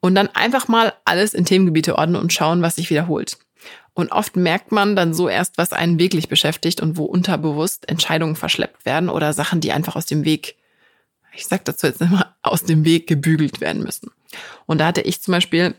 Und 0.00 0.14
dann 0.14 0.28
einfach 0.28 0.68
mal 0.68 0.94
alles 1.04 1.34
in 1.34 1.44
Themengebiete 1.44 1.96
ordnen 1.96 2.20
und 2.20 2.32
schauen, 2.32 2.62
was 2.62 2.76
sich 2.76 2.88
wiederholt. 2.90 3.38
Und 3.94 4.12
oft 4.12 4.36
merkt 4.36 4.72
man 4.72 4.94
dann 4.94 5.14
so 5.14 5.28
erst, 5.28 5.58
was 5.58 5.72
einen 5.72 5.98
wirklich 5.98 6.28
beschäftigt 6.28 6.82
und 6.82 6.96
wo 6.96 7.04
unterbewusst 7.04 7.88
Entscheidungen 7.88 8.36
verschleppt 8.36 8.84
werden 8.84 9.08
oder 9.08 9.32
Sachen, 9.32 9.60
die 9.60 9.72
einfach 9.72 9.96
aus 9.96 10.06
dem 10.06 10.24
Weg, 10.24 10.56
ich 11.34 11.46
sag 11.46 11.64
dazu 11.64 11.86
jetzt 11.86 12.02
immer, 12.02 12.34
aus 12.42 12.62
dem 12.62 12.84
Weg 12.84 13.06
gebügelt 13.06 13.60
werden 13.60 13.82
müssen. 13.82 14.10
Und 14.66 14.78
da 14.78 14.86
hatte 14.86 15.00
ich 15.00 15.22
zum 15.22 15.32
Beispiel 15.32 15.74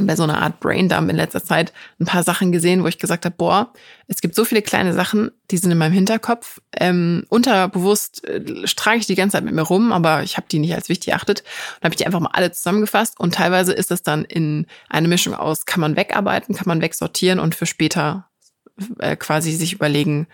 bei 0.00 0.16
so 0.16 0.22
einer 0.22 0.40
Art 0.42 0.60
Braindump 0.60 1.10
in 1.10 1.16
letzter 1.16 1.42
Zeit 1.42 1.72
ein 2.00 2.06
paar 2.06 2.22
Sachen 2.22 2.52
gesehen, 2.52 2.82
wo 2.82 2.88
ich 2.88 2.98
gesagt 2.98 3.24
habe, 3.24 3.34
boah, 3.36 3.72
es 4.06 4.20
gibt 4.20 4.34
so 4.34 4.44
viele 4.44 4.62
kleine 4.62 4.92
Sachen, 4.92 5.30
die 5.50 5.56
sind 5.56 5.70
in 5.70 5.78
meinem 5.78 5.92
Hinterkopf. 5.92 6.60
Ähm, 6.76 7.24
unterbewusst 7.28 8.24
äh, 8.24 8.64
trage 8.64 8.98
ich 8.98 9.06
die 9.06 9.14
ganze 9.14 9.36
Zeit 9.36 9.44
mit 9.44 9.54
mir 9.54 9.62
rum, 9.62 9.92
aber 9.92 10.22
ich 10.22 10.36
habe 10.36 10.46
die 10.50 10.58
nicht 10.58 10.74
als 10.74 10.88
wichtig 10.88 11.12
erachtet. 11.12 11.40
Und 11.76 11.84
habe 11.84 11.92
ich 11.92 11.98
die 11.98 12.06
einfach 12.06 12.20
mal 12.20 12.30
alle 12.32 12.52
zusammengefasst. 12.52 13.18
Und 13.18 13.34
teilweise 13.34 13.72
ist 13.72 13.90
es 13.90 14.02
dann 14.02 14.24
in 14.24 14.66
eine 14.88 15.08
Mischung 15.08 15.34
aus, 15.34 15.66
kann 15.66 15.80
man 15.80 15.96
wegarbeiten, 15.96 16.54
kann 16.54 16.68
man 16.68 16.82
wegsortieren 16.82 17.38
und 17.38 17.54
für 17.54 17.66
später 17.66 18.28
äh, 18.98 19.16
quasi 19.16 19.52
sich 19.52 19.72
überlegen, 19.72 20.26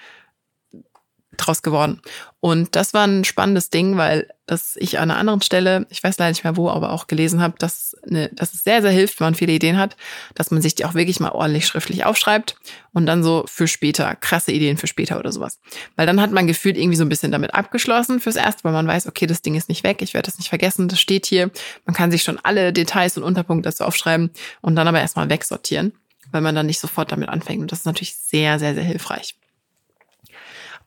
draus 1.41 1.63
geworden. 1.63 2.01
Und 2.41 2.75
das 2.75 2.95
war 2.95 3.07
ein 3.07 3.25
spannendes 3.25 3.69
Ding, 3.69 3.97
weil 3.97 4.29
das 4.47 4.77
ich 4.77 4.99
an 4.99 5.11
einer 5.11 5.21
anderen 5.21 5.43
Stelle, 5.43 5.87
ich 5.91 6.03
weiß 6.03 6.19
leider 6.19 6.31
nicht 6.31 6.43
mehr 6.43 6.57
wo, 6.57 6.71
aber 6.71 6.91
auch 6.93 7.07
gelesen 7.07 7.41
habe, 7.41 7.55
dass, 7.59 7.95
eine, 8.09 8.31
dass 8.31 8.55
es 8.55 8.65
sehr, 8.65 8.83
sehr 8.83 8.91
hilft, 8.91 9.21
wenn 9.21 9.27
man 9.27 9.35
viele 9.35 9.53
Ideen 9.53 9.77
hat, 9.77 9.97
dass 10.35 10.51
man 10.51 10.63
sich 10.63 10.75
die 10.75 10.85
auch 10.85 10.95
wirklich 10.95 11.21
mal 11.21 11.31
ordentlich 11.31 11.67
schriftlich 11.67 12.05
aufschreibt 12.05 12.57
und 12.93 13.07
dann 13.07 13.23
so 13.23 13.45
für 13.47 13.69
später, 13.69 14.17
krasse 14.17 14.53
Ideen 14.53 14.77
für 14.77 14.87
später 14.87 15.19
oder 15.19 15.33
sowas. 15.33 15.61
Weil 15.97 16.07
dann 16.07 16.21
hat 16.21 16.33
man 16.33 16.47
gefühlt 16.47 16.77
irgendwie 16.77 16.97
so 16.97 17.05
ein 17.05 17.09
bisschen 17.09 17.31
damit 17.31 17.55
abgeschlossen 17.55 18.21
fürs 18.21 18.37
Erste, 18.37 18.65
weil 18.65 18.73
man 18.73 18.87
weiß, 18.87 19.07
okay, 19.07 19.27
das 19.27 19.43
Ding 19.43 19.55
ist 19.55 19.69
nicht 19.69 19.85
weg, 19.85 20.03
ich 20.03 20.15
werde 20.15 20.27
das 20.27 20.39
nicht 20.39 20.49
vergessen, 20.49 20.89
das 20.89 21.01
steht 21.01 21.27
hier. 21.27 21.51
Man 21.85 21.95
kann 21.95 22.11
sich 22.11 22.23
schon 22.23 22.39
alle 22.43 22.73
Details 22.73 23.17
und 23.17 23.23
Unterpunkte 23.23 23.69
dazu 23.69 23.85
aufschreiben 23.85 24.31
und 24.63 24.77
dann 24.77 24.89
aber 24.89 25.01
erstmal 25.01 25.29
wegsortieren, 25.29 25.93
weil 26.33 26.41
man 26.41 26.55
dann 26.55 26.67
nicht 26.67 26.81
sofort 26.81 27.13
damit 27.13 27.29
anfängt. 27.29 27.61
Und 27.61 27.71
das 27.71 27.81
ist 27.81 27.87
natürlich 27.87 28.17
sehr, 28.17 28.59
sehr, 28.59 28.75
sehr 28.75 28.85
hilfreich. 28.85 29.37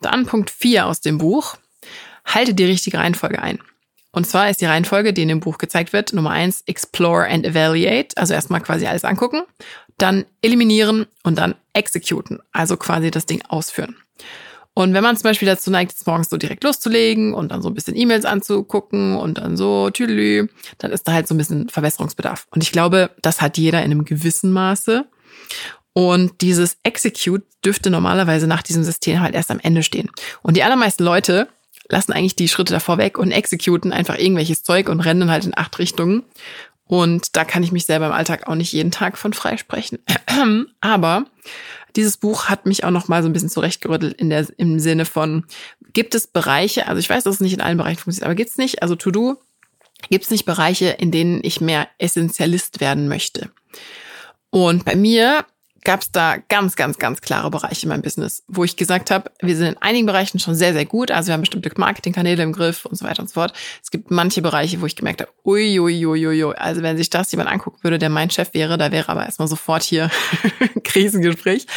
Dann 0.04 0.26
Punkt 0.26 0.52
4 0.52 0.86
aus 0.86 1.02
dem 1.02 1.18
Buch. 1.18 1.58
Halte 2.26 2.54
die 2.54 2.66
richtige 2.66 2.98
Reihenfolge 2.98 3.42
ein. 3.42 3.60
Und 4.12 4.28
zwar 4.28 4.50
ist 4.50 4.62
die 4.62 4.66
Reihenfolge, 4.66 5.12
die 5.12 5.24
in 5.24 5.28
dem 5.28 5.40
Buch 5.40 5.58
gezeigt 5.58 5.92
wird, 5.92 6.14
Nummer 6.14 6.30
eins, 6.30 6.64
explore 6.68 7.28
and 7.28 7.46
evaluate, 7.46 8.16
also 8.16 8.34
erstmal 8.36 8.62
quasi 8.62 8.86
alles 8.86 9.04
angucken, 9.04 9.42
dann 9.98 10.26
eliminieren 10.44 11.08
und 11.24 11.40
dann 11.40 11.56
executen, 11.74 12.40
also 12.52 12.78
quasi 12.78 13.10
das 13.10 13.26
Ding 13.26 13.42
ausführen. 13.48 13.98
Und 14.76 14.94
wenn 14.94 15.04
man 15.04 15.16
zum 15.18 15.24
Beispiel 15.24 15.48
dazu 15.48 15.70
neigt, 15.70 15.92
jetzt 15.92 16.08
morgens 16.08 16.30
so 16.30 16.38
direkt 16.38 16.64
loszulegen 16.64 17.34
und 17.34 17.52
dann 17.52 17.62
so 17.62 17.70
ein 17.70 17.76
bisschen 17.76 17.96
E-Mails 17.96 18.26
anzugucken 18.26 19.16
und 19.16 19.38
dann 19.38 19.58
so 19.58 19.90
tüdelü, 19.90 20.48
dann 20.80 20.92
ist 20.92 21.08
da 21.08 21.14
halt 21.14 21.28
so 21.28 21.36
ein 21.36 21.38
bisschen 21.38 21.70
Verbesserungsbedarf. 21.70 22.48
Und 22.52 22.64
ich 22.64 22.72
glaube, 22.72 23.12
das 23.22 23.42
hat 23.42 23.58
jeder 23.58 23.80
in 23.80 23.92
einem 23.92 24.06
gewissen 24.06 24.52
Maße. 24.52 25.06
Und 25.94 26.42
dieses 26.42 26.78
Execute 26.84 27.44
dürfte 27.64 27.90
normalerweise 27.90 28.48
nach 28.48 28.64
diesem 28.64 28.84
System 28.84 29.22
halt 29.22 29.36
erst 29.36 29.52
am 29.52 29.60
Ende 29.60 29.84
stehen. 29.84 30.10
Und 30.42 30.58
die 30.58 30.64
allermeisten 30.64 31.04
Leute 31.04 31.48
lassen 31.90 32.14
eigentlich 32.14 32.36
die 32.36 32.48
Schritte 32.48 32.74
davor 32.74 32.98
weg 32.98 33.18
und 33.18 33.32
executen 33.32 33.94
einfach 33.94 34.18
irgendwelches 34.18 34.64
Zeug 34.64 34.90
und 34.90 35.02
rennen 35.02 35.30
halt 35.30 35.46
in 35.46 35.56
acht 35.56 35.78
Richtungen. 35.78 36.24
Und 36.86 37.36
da 37.36 37.46
kann 37.46 37.64
ich 37.64 37.72
mich 37.72 37.86
selber 37.86 38.08
im 38.08 38.12
Alltag 38.12 38.48
auch 38.48 38.56
nicht 38.56 38.74
jeden 38.74 38.92
Tag 38.92 39.18
von 39.18 39.34
freisprechen. 39.34 40.00
Aber 40.82 41.26
dieses 41.96 42.18
Buch 42.18 42.46
hat 42.50 42.66
mich 42.66 42.84
auch 42.84 42.92
noch 42.92 43.08
mal 43.08 43.22
so 43.22 43.30
ein 43.30 43.34
bisschen 43.34 43.50
zurechtgerüttelt 43.50 44.14
in 44.14 44.30
der, 44.30 44.48
im 44.58 44.80
Sinne 44.80 45.06
von, 45.06 45.46
gibt 45.94 46.16
es 46.16 46.28
Bereiche, 46.28 46.88
also 46.88 47.00
ich 47.00 47.10
weiß, 47.10 47.24
dass 47.24 47.36
es 47.36 47.42
nicht 47.42 47.54
in 47.54 47.62
allen 47.62 47.78
Bereichen 47.78 48.00
funktioniert, 48.00 48.26
aber 48.26 48.36
gibt 48.36 48.50
es 48.50 48.58
nicht, 48.58 48.82
also 48.82 48.96
To-Do, 48.96 49.38
gibt 50.10 50.26
es 50.26 50.32
nicht 50.32 50.46
Bereiche, 50.46 50.88
in 50.88 51.12
denen 51.12 51.42
ich 51.44 51.62
mehr 51.62 51.88
Essentialist 52.00 52.80
werden 52.80 53.08
möchte? 53.08 53.52
Und 54.50 54.86
bei 54.86 54.96
mir 54.96 55.46
gab 55.84 56.02
es 56.02 56.12
da 56.12 56.38
ganz, 56.38 56.76
ganz, 56.76 56.98
ganz 56.98 57.22
klare 57.22 57.50
Bereiche 57.52 57.84
in 57.84 57.90
meinem 57.90 58.02
Business, 58.02 58.44
wo 58.48 58.64
ich 58.64 58.76
gesagt 58.76 59.12
habe, 59.12 59.32
wir 59.42 59.56
sind 59.56 59.68
in 59.68 59.78
einigen 59.82 60.06
Bereichen 60.06 60.40
schon 60.40 60.56
sehr, 60.56 60.74
sehr 60.74 60.86
gut. 60.86 61.12
Also 61.12 61.28
wir 61.28 61.34
haben 61.34 61.42
bestimmte 61.42 61.72
Marketingkanäle 61.76 62.44
im 62.44 62.54
Griff 62.54 62.86
und 62.86 62.96
so 62.96 63.06
weiter 63.06 63.22
und 63.22 63.30
so 63.30 63.34
fort. 63.34 63.54
Es 63.82 63.92
gibt 63.92 64.12
manche 64.12 64.42
Bereiche, 64.42 64.82
wo 64.82 64.86
ich 64.86 64.96
gemerkt 64.96 65.22
habe, 65.22 65.32
ui, 65.46 65.80
ui, 65.80 66.06
ui, 66.06 66.28
ui, 66.28 66.44
ui. 66.44 66.56
Also 66.56 66.82
wenn 66.82 66.98
sich 66.98 67.10
das 67.10 67.32
jemand 67.32 67.50
angucken 67.50 67.80
würde, 67.82 68.00
der 68.00 68.10
mein 68.10 68.30
Chef 68.30 68.54
wäre, 68.54 68.78
da 68.78 68.92
wäre 68.92 69.10
aber 69.10 69.26
erstmal 69.26 69.48
sofort 69.48 69.84
hier 69.84 70.10
Krisengespräch. 70.84 71.68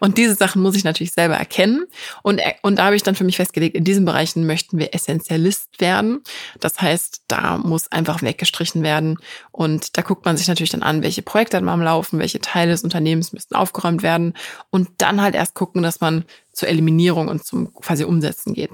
Und 0.00 0.18
diese 0.18 0.34
Sachen 0.34 0.62
muss 0.62 0.76
ich 0.76 0.84
natürlich 0.84 1.12
selber 1.12 1.36
erkennen. 1.36 1.86
Und, 2.22 2.40
und 2.62 2.78
da 2.78 2.84
habe 2.84 2.96
ich 2.96 3.02
dann 3.02 3.14
für 3.14 3.24
mich 3.24 3.36
festgelegt, 3.36 3.76
in 3.76 3.84
diesen 3.84 4.04
Bereichen 4.04 4.46
möchten 4.46 4.78
wir 4.78 4.94
Essentialist 4.94 5.80
werden. 5.80 6.22
Das 6.60 6.80
heißt, 6.80 7.22
da 7.28 7.58
muss 7.58 7.90
einfach 7.90 8.22
weggestrichen 8.22 8.82
werden. 8.82 9.18
Und 9.50 9.96
da 9.96 10.02
guckt 10.02 10.24
man 10.24 10.36
sich 10.36 10.46
natürlich 10.48 10.70
dann 10.70 10.82
an, 10.82 11.02
welche 11.02 11.22
Projekte 11.22 11.56
hat 11.56 11.64
man 11.64 11.74
am 11.74 11.82
Laufen, 11.82 12.18
welche 12.18 12.40
Teile 12.40 12.72
des 12.72 12.84
Unternehmens 12.84 13.32
müssen 13.32 13.55
aufgeräumt 13.56 14.02
werden 14.02 14.34
und 14.70 14.88
dann 14.98 15.20
halt 15.20 15.34
erst 15.34 15.54
gucken, 15.54 15.82
dass 15.82 16.00
man 16.00 16.24
zur 16.52 16.68
Eliminierung 16.68 17.28
und 17.28 17.44
zum 17.44 17.74
quasi 17.74 18.04
Umsetzen 18.04 18.54
geht. 18.54 18.70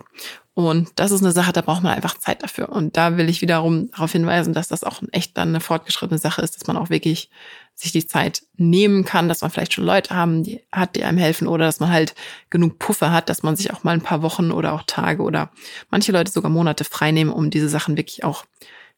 Und 0.55 0.91
das 0.97 1.13
ist 1.13 1.23
eine 1.23 1.33
Sache, 1.33 1.53
da 1.53 1.63
braucht 1.63 1.83
man 1.83 1.95
einfach 1.95 2.19
Zeit 2.19 2.43
dafür. 2.43 2.69
Und 2.69 2.97
da 2.99 3.17
will 3.17 3.31
ich 3.31 3.41
wiederum 3.41 3.91
darauf 3.91 4.13
hinweisen, 4.13 4.53
dass 4.53 4.69
das 4.69 4.85
auch 4.85 5.03
echt 5.11 5.37
dann 5.39 5.49
eine 5.49 5.61
fortgeschrittene 5.61 6.19
Sache 6.19 6.43
ist, 6.43 6.57
dass 6.57 6.67
man 6.67 6.77
auch 6.77 6.91
wirklich 6.91 7.31
sich 7.75 7.91
die 7.91 8.07
Zeit 8.07 8.43
nehmen 8.57 9.07
kann, 9.07 9.29
dass 9.29 9.41
man 9.41 9.51
vielleicht 9.51 9.73
schon 9.73 9.85
Leute 9.85 10.15
haben, 10.15 10.43
die 10.43 10.61
hat, 10.71 10.95
die 10.95 11.05
einem 11.05 11.17
helfen 11.17 11.49
oder 11.49 11.65
dass 11.65 11.81
man 11.81 11.91
halt 11.91 12.15
genug 12.51 12.79
Puffer 12.79 13.13
hat, 13.13 13.31
dass 13.31 13.43
man 13.43 13.57
sich 13.57 13.73
auch 13.73 13.83
mal 13.83 13.93
ein 13.93 14.03
paar 14.03 14.21
Wochen 14.21 14.53
oder 14.53 14.75
auch 14.75 14.83
Tage 14.87 15.23
oder 15.23 15.51
manche 15.91 16.13
Leute 16.13 16.31
sogar 16.31 16.51
Monate 16.51 16.85
freinehmen, 16.85 17.33
um 17.33 17.49
diese 17.49 17.71
Sachen 17.71 17.97
wirklich 17.97 18.23
auch 18.23 18.45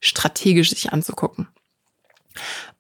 strategisch 0.01 0.71
sich 0.71 0.93
anzugucken. 0.93 1.49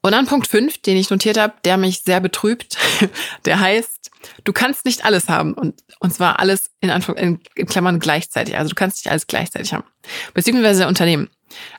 Und 0.02 0.12
dann 0.12 0.26
Punkt 0.26 0.46
5, 0.46 0.82
den 0.82 0.96
ich 0.96 1.10
notiert 1.10 1.38
habe, 1.38 1.54
der 1.64 1.76
mich 1.76 2.00
sehr 2.00 2.20
betrübt, 2.20 2.76
der 3.44 3.60
heißt, 3.60 4.10
du 4.44 4.52
kannst 4.52 4.84
nicht 4.84 5.04
alles 5.04 5.28
haben 5.28 5.54
und, 5.54 5.82
und 5.98 6.12
zwar 6.12 6.40
alles 6.40 6.70
in, 6.80 6.90
Anführung, 6.90 7.20
in, 7.20 7.40
in 7.54 7.66
Klammern 7.66 8.00
gleichzeitig. 8.00 8.56
Also 8.56 8.70
du 8.70 8.74
kannst 8.74 8.98
nicht 8.98 9.10
alles 9.10 9.26
gleichzeitig 9.26 9.72
haben. 9.72 9.84
Beziehungsweise 10.34 10.86
Unternehmen. 10.88 11.30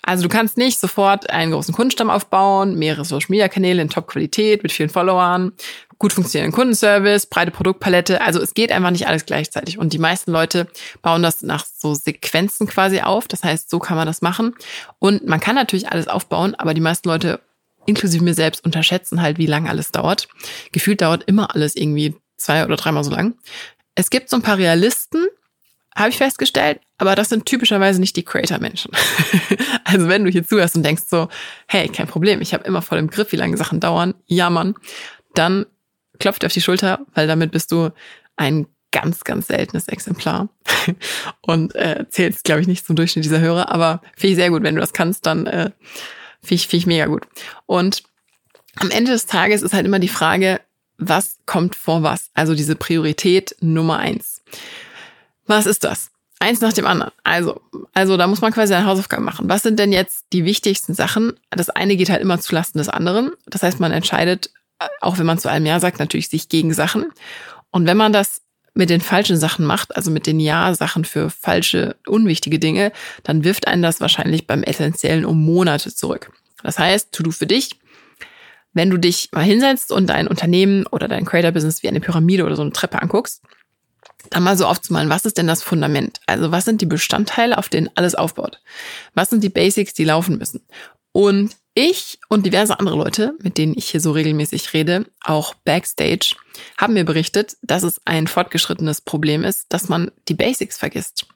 Also 0.02 0.24
du 0.24 0.30
kannst 0.30 0.58
nicht 0.58 0.80
sofort 0.80 1.30
einen 1.30 1.52
großen 1.52 1.74
Kundenstamm 1.74 2.10
aufbauen, 2.10 2.78
mehrere 2.78 3.06
Social-Media-Kanäle 3.06 3.82
in 3.82 3.90
Top-Qualität 3.90 4.64
mit 4.64 4.72
vielen 4.72 4.90
Followern, 4.90 5.54
gut 6.00 6.14
funktionierenden 6.14 6.56
Kundenservice, 6.56 7.28
breite 7.28 7.52
Produktpalette. 7.52 8.22
Also 8.22 8.42
es 8.42 8.54
geht 8.54 8.72
einfach 8.72 8.92
nicht 8.92 9.08
alles 9.08 9.26
gleichzeitig. 9.26 9.78
Und 9.78 9.94
die 9.94 10.00
meisten 10.00 10.32
Leute 10.32 10.68
bauen 11.02 11.24
das 11.24 11.42
nach 11.42 11.66
so 11.66 11.94
Sequenzen 11.94 12.68
quasi 12.68 13.02
auf. 13.02 13.28
Das 13.28 13.44
heißt, 13.44 13.70
so 13.70 13.80
kann 13.80 13.98
man 13.98 14.08
das 14.08 14.22
machen. 14.22 14.56
Und 15.00 15.28
man 15.28 15.40
kann 15.40 15.56
natürlich 15.56 15.90
alles 15.90 16.08
aufbauen, 16.08 16.56
aber 16.56 16.74
die 16.74 16.82
meisten 16.82 17.10
Leute 17.10 17.40
inklusive 17.86 18.24
mir 18.24 18.34
selbst 18.34 18.64
unterschätzen 18.66 19.22
halt, 19.22 19.38
wie 19.38 19.46
lange 19.46 19.70
alles 19.70 19.92
dauert. 19.92 20.28
Gefühlt 20.72 21.02
dauert 21.02 21.24
immer 21.26 21.54
alles 21.54 21.76
irgendwie 21.76 22.16
zwei 22.38 22.66
oder 22.66 22.76
dreimal 22.76 23.04
so 23.04 23.12
lang. 23.12 23.36
Es 23.96 24.10
gibt 24.10 24.30
so 24.30 24.36
ein 24.36 24.42
paar 24.42 24.58
Realisten, 24.58 25.26
habe 25.96 26.10
ich 26.10 26.18
festgestellt, 26.18 26.82
aber 26.98 27.16
das 27.16 27.30
sind 27.30 27.46
typischerweise 27.46 28.02
nicht 28.02 28.18
die 28.18 28.24
Creator-Menschen. 28.24 28.92
also 29.86 30.10
wenn 30.10 30.26
du 30.26 30.32
hier 30.32 30.46
zuhörst 30.46 30.76
und 30.76 30.84
denkst 30.84 31.04
so, 31.08 31.30
hey, 31.68 31.88
kein 31.88 32.08
Problem, 32.08 32.42
ich 32.42 32.54
habe 32.54 32.66
immer 32.66 32.82
voll 32.82 32.98
im 32.98 33.10
Griff, 33.10 33.32
wie 33.32 33.38
lange 33.38 33.56
Sachen 33.56 33.80
dauern, 33.80 34.14
ja 34.26 34.50
Mann, 34.50 34.76
dann 35.34 35.66
klopft 36.20 36.44
auf 36.44 36.52
die 36.52 36.62
Schulter, 36.62 37.00
weil 37.14 37.28
damit 37.28 37.52
bist 37.52 37.72
du 37.72 37.92
ein 38.36 38.68
ganz, 38.92 39.24
ganz 39.24 39.48
seltenes 39.48 39.88
Exemplar. 39.88 40.50
und 41.42 41.76
äh, 41.76 42.06
zählst, 42.10 42.44
glaube 42.44 42.62
ich, 42.62 42.68
nicht 42.68 42.86
zum 42.86 42.96
Durchschnitt 42.96 43.26
dieser 43.26 43.40
Hörer, 43.40 43.70
aber 43.70 44.02
finde 44.16 44.32
ich 44.32 44.36
sehr 44.36 44.50
gut. 44.50 44.64
Wenn 44.64 44.76
du 44.76 44.82
das 44.82 44.94
kannst, 44.94 45.26
dann 45.26 45.46
äh, 45.48 45.72
finde 46.46 46.56
ich, 46.56 46.68
find 46.68 46.84
ich 46.84 46.88
mega 46.88 47.06
gut. 47.06 47.28
Und 47.66 48.04
am 48.78 48.92
Ende 48.92 49.12
des 49.12 49.26
Tages 49.26 49.62
ist 49.62 49.74
halt 49.74 49.86
immer 49.86 50.00
die 50.00 50.08
Frage, 50.08 50.62
was 50.98 51.38
kommt 51.46 51.76
vor 51.76 52.04
was? 52.04 52.30
Also 52.34 52.56
diese 52.56 52.76
Priorität 52.76 53.56
Nummer 53.60 53.98
eins. 53.98 54.44
Was 55.46 55.66
ist 55.66 55.84
das? 55.84 56.12
Eins 56.40 56.62
nach 56.62 56.74
dem 56.74 56.86
anderen. 56.86 57.12
Also, 57.24 57.62
also 57.94 58.18
da 58.18 58.28
muss 58.28 58.42
man 58.42 58.54
quasi 58.54 58.74
eine 58.74 58.86
Hausaufgabe 58.86 59.22
machen. 59.22 59.50
Was 59.50 59.64
sind 59.64 59.80
denn 59.80 59.92
jetzt 59.92 60.26
die 60.34 60.46
wichtigsten 60.46 60.94
Sachen? 60.94 61.34
Das 61.50 61.70
eine 61.70 61.96
geht 61.96 62.10
halt 62.10 62.22
immer 62.22 62.40
zulasten 62.40 62.80
des 62.80 62.90
anderen. 62.90 63.32
Das 63.48 63.64
heißt, 63.64 63.80
man 63.80 63.92
entscheidet, 63.92 64.52
äh, 64.80 64.88
auch 65.02 65.18
wenn 65.18 65.26
man 65.26 65.40
zu 65.40 65.50
allem 65.50 65.66
Ja 65.66 65.80
sagt, 65.80 66.00
natürlich 66.00 66.30
sich 66.30 66.50
gegen 66.50 66.74
Sachen. 66.74 67.06
Und 67.72 67.88
wenn 67.88 67.98
man 67.98 68.14
das 68.14 68.42
mit 68.76 68.90
den 68.90 69.02
falschen 69.02 69.38
Sachen 69.38 69.66
macht, 69.66 69.96
also 69.96 70.12
mit 70.12 70.28
den 70.28 70.40
Ja-Sachen 70.40 71.06
für 71.06 71.30
falsche, 71.30 71.96
unwichtige 72.06 72.60
Dinge, 72.60 72.92
dann 73.24 73.44
wirft 73.44 73.68
einen 73.68 73.82
das 73.82 74.02
wahrscheinlich 74.02 74.46
beim 74.46 74.64
Essentiellen 74.64 75.26
um 75.26 75.44
Monate 75.44 75.96
zurück. 75.96 76.32
Das 76.62 76.78
heißt, 76.78 77.12
To-Do 77.12 77.32
für 77.32 77.48
dich, 77.48 77.80
wenn 78.74 78.90
du 78.90 78.98
dich 78.98 79.30
mal 79.32 79.44
hinsetzt 79.44 79.92
und 79.92 80.08
dein 80.08 80.28
Unternehmen 80.28 80.86
oder 80.88 81.08
dein 81.08 81.26
Creator-Business 81.26 81.82
wie 81.82 81.88
eine 81.88 82.02
Pyramide 82.02 82.46
oder 82.46 82.58
so 82.58 82.62
eine 82.62 82.74
Treppe 82.74 83.02
anguckst, 83.02 83.42
dann 84.30 84.44
mal 84.44 84.58
so 84.58 84.66
aufzumalen, 84.66 85.10
was 85.10 85.26
ist 85.26 85.38
denn 85.38 85.48
das 85.48 85.64
Fundament? 85.64 86.20
Also 86.26 86.52
was 86.52 86.66
sind 86.66 86.82
die 86.82 86.86
Bestandteile, 86.86 87.58
auf 87.58 87.70
denen 87.70 87.90
alles 87.96 88.16
aufbaut? 88.16 88.60
Was 89.14 89.30
sind 89.30 89.44
die 89.44 89.50
Basics, 89.50 89.94
die 89.94 90.04
laufen 90.04 90.38
müssen? 90.38 90.62
Und 91.14 91.56
ich 91.76 92.20
und 92.30 92.46
diverse 92.46 92.80
andere 92.80 92.96
Leute, 92.96 93.36
mit 93.44 93.58
denen 93.58 93.78
ich 93.78 93.90
hier 93.90 94.02
so 94.02 94.12
regelmäßig 94.12 94.74
rede, 94.74 95.06
auch 95.24 95.54
backstage, 95.54 96.36
haben 96.78 96.94
mir 96.94 97.06
berichtet, 97.06 97.58
dass 97.62 97.84
es 97.84 98.02
ein 98.06 98.28
fortgeschrittenes 98.28 99.02
Problem 99.02 99.44
ist, 99.44 99.66
dass 99.70 99.90
man 99.90 100.12
die 100.28 100.34
Basics 100.34 100.78
vergisst. 100.78 101.28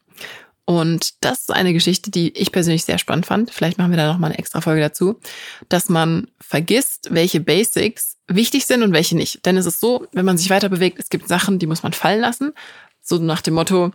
Und 0.66 1.24
das 1.24 1.40
ist 1.42 1.52
eine 1.52 1.74
Geschichte, 1.74 2.12
die 2.12 2.30
ich 2.38 2.52
persönlich 2.52 2.86
sehr 2.86 3.00
spannend 3.00 3.26
fand. 3.26 3.52
Vielleicht 3.52 3.78
machen 3.78 3.90
wir 3.92 3.98
da 3.98 4.08
noch 4.08 4.20
mal 4.20 4.28
eine 4.28 4.38
extra 4.38 4.62
Folge 4.62 4.82
dazu, 4.82 5.20
dass 5.68 5.90
man 5.90 6.28
vergisst, 6.40 7.08
welche 7.12 7.40
Basics 7.40 8.18
wichtig 8.28 8.66
sind 8.66 8.84
und 8.84 8.94
welche 8.94 9.18
nicht. 9.18 9.46
Denn 9.46 9.58
es 9.58 9.66
ist 9.66 9.80
so, 9.80 10.06
wenn 10.14 10.26
man 10.26 10.38
sich 10.38 10.52
weiter 10.52 10.70
bewegt, 10.70 11.00
es 11.00 11.10
gibt 11.10 11.28
Sachen, 11.28 11.58
die 11.58 11.66
muss 11.66 11.82
man 11.84 11.94
fallen 11.94 12.22
lassen. 12.22 12.54
So 13.02 13.18
nach 13.18 13.42
dem 13.42 13.56
Motto, 13.56 13.92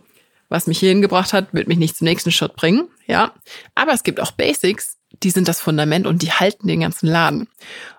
was 0.48 0.66
mich 0.66 0.80
hierhin 0.80 1.00
gebracht 1.00 1.32
hat, 1.32 1.54
wird 1.54 1.68
mich 1.68 1.78
nicht 1.78 1.96
zum 1.96 2.06
nächsten 2.06 2.32
Schritt 2.32 2.56
bringen. 2.56 2.88
Ja. 3.06 3.32
Aber 3.76 3.92
es 3.92 4.02
gibt 4.02 4.18
auch 4.18 4.32
Basics, 4.32 4.96
die 5.22 5.30
sind 5.30 5.48
das 5.48 5.60
Fundament 5.60 6.06
und 6.06 6.22
die 6.22 6.32
halten 6.32 6.66
den 6.66 6.80
ganzen 6.80 7.06
Laden. 7.06 7.48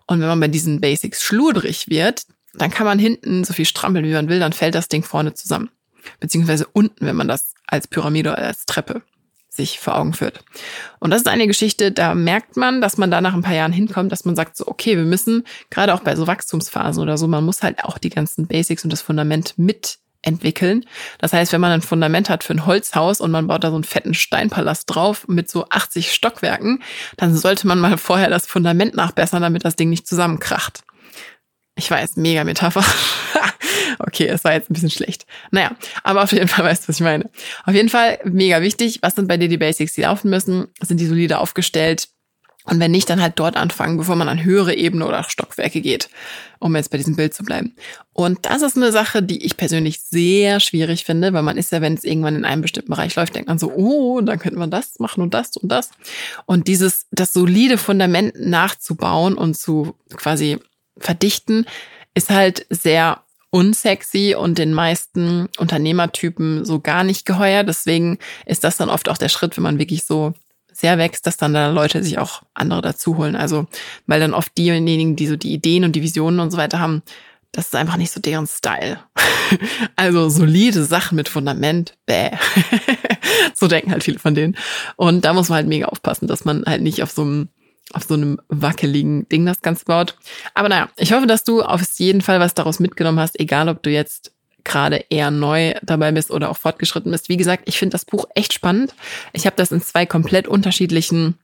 Und 0.08 0.22
wenn 0.22 0.28
man 0.28 0.40
bei 0.40 0.48
diesen 0.48 0.82
Basics 0.82 1.24
schludrig 1.24 1.90
wird, 1.90 2.26
dann 2.54 2.72
kann 2.72 2.86
man 2.86 3.00
hinten 3.00 3.44
so 3.44 3.54
viel 3.54 3.66
strampeln, 3.66 4.06
wie 4.06 4.14
man 4.14 4.30
will, 4.30 4.40
dann 4.40 4.54
fällt 4.54 4.76
das 4.76 4.88
Ding 4.88 5.04
vorne 5.04 5.34
zusammen 5.34 5.70
beziehungsweise 6.20 6.68
unten, 6.72 7.06
wenn 7.06 7.16
man 7.16 7.28
das 7.28 7.54
als 7.68 7.88
Pyramide 7.88 8.32
oder 8.32 8.40
als 8.40 8.66
Treppe 8.66 9.02
sich 9.50 9.80
vor 9.80 9.98
Augen 9.98 10.14
führt. 10.14 10.44
Und 11.00 11.12
das 11.12 11.22
ist 11.22 11.28
eine 11.28 11.48
Geschichte, 11.48 11.92
da 11.92 12.14
merkt 12.14 12.58
man, 12.58 12.82
dass 12.82 12.98
man 12.98 13.10
da 13.10 13.22
nach 13.22 13.34
ein 13.34 13.42
paar 13.42 13.54
Jahren 13.54 13.72
hinkommt, 13.72 14.12
dass 14.12 14.26
man 14.26 14.36
sagt 14.36 14.58
so, 14.58 14.68
okay, 14.68 14.98
wir 14.98 15.06
müssen, 15.06 15.46
gerade 15.70 15.94
auch 15.94 16.02
bei 16.02 16.16
so 16.16 16.28
Wachstumsphasen 16.28 17.02
oder 17.02 17.18
so, 17.18 17.28
man 17.28 17.46
muss 17.46 17.64
halt 17.64 17.84
auch 17.84 17.98
die 17.98 18.10
ganzen 18.10 18.48
Basics 18.48 18.84
und 18.84 18.92
das 18.92 19.02
Fundament 19.02 19.54
mitentwickeln. 20.26 20.86
Das 21.20 21.34
heißt, 21.34 21.54
wenn 21.54 21.62
man 21.62 21.72
ein 21.72 21.82
Fundament 21.82 22.30
hat 22.30 22.44
für 22.44 22.54
ein 22.54 22.66
Holzhaus 22.66 23.22
und 23.22 23.32
man 23.32 23.48
baut 23.48 23.64
da 23.64 23.70
so 23.70 23.76
einen 23.76 23.84
fetten 23.84 24.14
Steinpalast 24.14 24.84
drauf 24.88 25.28
mit 25.28 25.50
so 25.50 25.68
80 25.70 26.12
Stockwerken, 26.12 26.82
dann 27.18 27.36
sollte 27.36 27.68
man 27.68 27.80
mal 27.80 27.98
vorher 27.98 28.30
das 28.30 28.48
Fundament 28.48 28.96
nachbessern, 28.96 29.42
damit 29.42 29.66
das 29.66 29.76
Ding 29.76 29.90
nicht 29.90 30.08
zusammenkracht. 30.08 30.84
Ich 31.78 31.92
weiß, 31.92 32.16
mega 32.16 32.44
Metapher. 32.44 32.86
okay, 34.00 34.28
es 34.28 34.44
war 34.46 34.54
jetzt 34.54 34.70
ein 34.70 34.74
bisschen 34.74 34.90
schlecht. 34.90 35.26
Naja, 35.52 35.72
aber 36.04 36.24
auf 36.24 36.32
jeden 36.32 36.48
Fall 36.48 36.64
weißt 36.64 36.84
du, 36.84 36.90
was 36.90 36.96
ich 36.96 37.04
meine. 37.04 37.30
Auf 37.66 37.74
jeden 37.74 37.90
Fall 37.90 38.20
mega 38.24 38.62
wichtig. 38.62 39.00
Was 39.02 39.16
sind 39.16 39.28
bei 39.28 39.38
dir 39.38 39.50
die 39.50 39.58
Basics, 39.58 39.94
die 39.94 40.02
laufen 40.02 40.30
müssen? 40.30 40.68
Sind 40.82 41.00
die 41.00 41.06
solide 41.06 41.40
aufgestellt? 41.40 42.08
Und 42.66 42.80
wenn 42.80 42.92
nicht, 42.92 43.10
dann 43.10 43.22
halt 43.22 43.34
dort 43.38 43.56
anfangen, 43.56 43.98
bevor 43.98 44.16
man 44.16 44.28
an 44.28 44.44
höhere 44.44 44.74
Ebene 44.74 45.06
oder 45.06 45.24
Stockwerke 45.24 45.82
geht, 45.82 46.10
um 46.60 46.76
jetzt 46.76 46.90
bei 46.90 46.98
diesem 46.98 47.16
Bild 47.16 47.34
zu 47.34 47.44
bleiben. 47.44 47.76
Und 48.14 48.46
das 48.46 48.62
ist 48.64 48.76
eine 48.76 48.92
Sache, 48.92 49.22
die 49.22 49.46
ich 49.46 49.56
persönlich 49.56 50.02
sehr 50.02 50.60
schwierig 50.60 51.06
finde, 51.06 51.32
weil 51.34 51.44
man 51.44 51.58
ist 51.58 51.72
ja, 51.72 51.82
wenn 51.82 51.94
es 51.94 52.04
irgendwann 52.04 52.36
in 52.36 52.46
einem 52.46 52.64
bestimmten 52.64 52.90
Bereich 52.90 53.16
läuft, 53.16 53.36
denkt 53.36 53.48
man 53.48 53.60
so, 53.60 53.72
oh, 53.72 54.20
dann 54.22 54.40
könnte 54.40 54.58
man 54.58 54.72
das 54.72 55.00
machen 55.00 55.22
und 55.22 55.34
das 55.34 55.56
und 55.58 55.72
das. 55.72 55.92
Und 56.46 56.68
dieses, 56.68 57.06
das 57.12 57.34
solide 57.34 57.78
Fundament 57.78 58.34
nachzubauen 58.40 59.36
und 59.36 59.56
zu 59.56 59.96
quasi 60.16 60.58
verdichten, 60.98 61.66
ist 62.16 62.30
halt 62.30 62.66
sehr 62.70 63.22
unsexy 63.52 64.36
und 64.38 64.58
den 64.58 64.74
meisten 64.74 65.48
Unternehmertypen 65.60 66.66
so 66.66 66.80
gar 66.80 67.04
nicht 67.04 67.26
geheuer. 67.26 67.64
Deswegen 67.64 68.18
ist 68.46 68.64
das 68.64 68.78
dann 68.78 68.90
oft 68.90 69.08
auch 69.08 69.18
der 69.18 69.30
Schritt, 69.30 69.56
wenn 69.56 69.64
man 69.64 69.80
wirklich 69.80 70.04
so 70.04 70.34
sehr 70.76 70.98
wächst, 70.98 71.26
dass 71.26 71.38
dann 71.38 71.54
da 71.54 71.70
Leute 71.70 72.04
sich 72.04 72.18
auch 72.20 72.44
andere 72.54 72.82
dazu 72.82 73.18
holen. 73.18 73.36
Also, 73.36 73.68
weil 74.08 74.20
dann 74.20 74.34
oft 74.34 74.58
diejenigen, 74.58 75.16
die 75.16 75.28
so 75.28 75.36
die 75.36 75.54
Ideen 75.54 75.84
und 75.84 75.94
die 75.94 76.02
Visionen 76.02 76.40
und 76.40 76.52
so 76.52 76.58
weiter 76.58 76.80
haben, 76.80 77.02
das 77.52 77.68
ist 77.68 77.76
einfach 77.76 77.96
nicht 77.96 78.12
so 78.12 78.20
deren 78.20 78.48
Style. 78.48 79.00
also 79.96 80.28
solide 80.28 80.84
Sachen 80.84 81.16
mit 81.16 81.30
Fundament, 81.30 81.98
bäh. 82.06 82.32
so 83.54 83.68
denken 83.68 83.92
halt 83.92 84.04
viele 84.04 84.20
von 84.20 84.36
denen. 84.36 84.58
Und 84.98 85.24
da 85.24 85.34
muss 85.34 85.48
man 85.48 85.58
halt 85.58 85.68
mega 85.68 85.86
aufpassen, 85.86 86.28
dass 86.28 86.44
man 86.44 86.66
halt 86.66 86.82
nicht 86.82 87.02
auf 87.02 87.12
so 87.12 87.22
einem 87.22 87.50
auf 87.94 88.04
so 88.04 88.16
einem 88.16 88.42
wackeligen 88.50 89.30
Ding 89.30 89.46
das 89.46 89.62
Ganze 89.62 89.86
baut. 89.86 90.18
Aber 90.54 90.68
naja, 90.68 90.90
ich 90.98 91.14
hoffe, 91.14 91.28
dass 91.28 91.44
du 91.44 91.62
auf 91.62 91.82
jeden 91.98 92.22
Fall 92.22 92.40
was 92.40 92.56
daraus 92.56 92.80
mitgenommen 92.80 93.20
hast, 93.20 93.40
egal 93.40 93.70
ob 93.70 93.84
du 93.84 93.90
jetzt 93.92 94.35
gerade 94.66 95.06
eher 95.10 95.32
neu 95.32 95.74
dabei 95.82 96.12
bist 96.12 96.32
oder 96.32 96.50
auch 96.50 96.58
fortgeschritten 96.58 97.12
bist. 97.12 97.30
Wie 97.30 97.38
gesagt, 97.38 97.64
ich 97.68 97.80
finde 97.80 97.94
das 97.94 98.04
Buch 98.04 98.26
echt 98.36 98.54
spannend. 98.54 98.94
Ich 99.32 99.46
habe 99.46 99.56
das 99.56 99.72
in 99.72 99.82
zwei 99.82 100.06
komplett 100.06 100.48
unterschiedlichen 100.48 101.38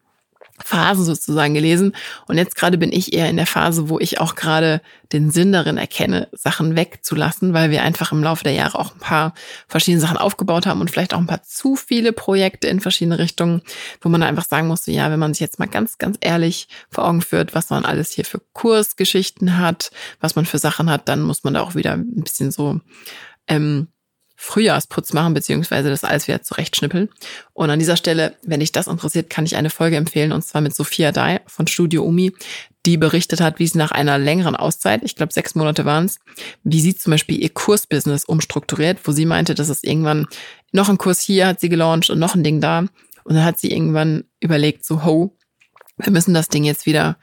Phasen 0.63 1.05
sozusagen 1.05 1.53
gelesen. 1.53 1.95
Und 2.27 2.37
jetzt 2.37 2.55
gerade 2.55 2.77
bin 2.77 2.91
ich 2.91 3.13
eher 3.13 3.29
in 3.29 3.37
der 3.37 3.47
Phase, 3.47 3.89
wo 3.89 3.99
ich 3.99 4.19
auch 4.19 4.35
gerade 4.35 4.81
den 5.11 5.31
Sinn 5.31 5.51
darin 5.51 5.77
erkenne, 5.77 6.29
Sachen 6.31 6.75
wegzulassen, 6.75 7.53
weil 7.53 7.69
wir 7.69 7.83
einfach 7.83 8.11
im 8.11 8.23
Laufe 8.23 8.43
der 8.43 8.53
Jahre 8.53 8.79
auch 8.79 8.93
ein 8.93 8.99
paar 8.99 9.33
verschiedene 9.67 10.01
Sachen 10.01 10.17
aufgebaut 10.17 10.65
haben 10.65 10.81
und 10.81 10.89
vielleicht 10.89 11.13
auch 11.13 11.19
ein 11.19 11.27
paar 11.27 11.43
zu 11.43 11.75
viele 11.75 12.13
Projekte 12.13 12.67
in 12.67 12.79
verschiedene 12.79 13.19
Richtungen, 13.19 13.61
wo 14.01 14.09
man 14.09 14.23
einfach 14.23 14.45
sagen 14.45 14.67
muss, 14.67 14.85
ja, 14.85 15.11
wenn 15.11 15.19
man 15.19 15.33
sich 15.33 15.41
jetzt 15.41 15.59
mal 15.59 15.67
ganz, 15.67 15.97
ganz 15.97 16.17
ehrlich 16.21 16.67
vor 16.89 17.05
Augen 17.05 17.21
führt, 17.21 17.53
was 17.53 17.69
man 17.69 17.85
alles 17.85 18.11
hier 18.11 18.25
für 18.25 18.41
Kursgeschichten 18.53 19.57
hat, 19.57 19.91
was 20.19 20.35
man 20.35 20.45
für 20.45 20.59
Sachen 20.59 20.89
hat, 20.89 21.09
dann 21.09 21.21
muss 21.21 21.43
man 21.43 21.53
da 21.53 21.61
auch 21.61 21.75
wieder 21.75 21.93
ein 21.93 22.23
bisschen 22.23 22.51
so 22.51 22.79
ähm, 23.47 23.87
Frühjahrsputz 24.43 25.13
machen, 25.13 25.35
beziehungsweise 25.35 25.91
das 25.91 26.03
alles 26.03 26.27
wieder 26.27 26.41
zurechtschnippeln. 26.41 27.09
Und 27.53 27.69
an 27.69 27.77
dieser 27.77 27.95
Stelle, 27.95 28.35
wenn 28.41 28.59
dich 28.59 28.71
das 28.71 28.87
interessiert, 28.87 29.29
kann 29.29 29.45
ich 29.45 29.55
eine 29.55 29.69
Folge 29.69 29.97
empfehlen, 29.97 30.31
und 30.31 30.41
zwar 30.41 30.61
mit 30.61 30.75
Sophia 30.75 31.11
Dai 31.11 31.41
von 31.45 31.67
Studio 31.67 32.03
Umi, 32.03 32.33
die 32.87 32.97
berichtet 32.97 33.39
hat, 33.39 33.59
wie 33.59 33.67
sie 33.67 33.77
nach 33.77 33.91
einer 33.91 34.17
längeren 34.17 34.55
Auszeit, 34.55 35.01
ich 35.03 35.15
glaube 35.15 35.31
sechs 35.31 35.53
Monate 35.53 35.85
waren 35.85 36.05
es, 36.05 36.17
wie 36.63 36.81
sie 36.81 36.95
zum 36.95 37.11
Beispiel 37.11 37.39
ihr 37.39 37.49
Kursbusiness 37.49 38.25
umstrukturiert, 38.25 38.97
wo 39.03 39.11
sie 39.11 39.27
meinte, 39.27 39.53
dass 39.53 39.69
es 39.69 39.83
irgendwann 39.83 40.25
noch 40.71 40.89
ein 40.89 40.97
Kurs 40.97 41.19
hier 41.19 41.45
hat 41.45 41.59
sie 41.59 41.69
gelauncht 41.69 42.09
und 42.09 42.17
noch 42.17 42.33
ein 42.33 42.43
Ding 42.43 42.61
da. 42.61 42.79
Und 42.79 43.35
dann 43.35 43.45
hat 43.45 43.59
sie 43.59 43.71
irgendwann 43.71 44.23
überlegt, 44.39 44.83
so, 44.85 45.05
ho, 45.05 45.37
wir 45.97 46.11
müssen 46.11 46.33
das 46.33 46.47
Ding 46.47 46.63
jetzt 46.63 46.87
wieder 46.87 47.19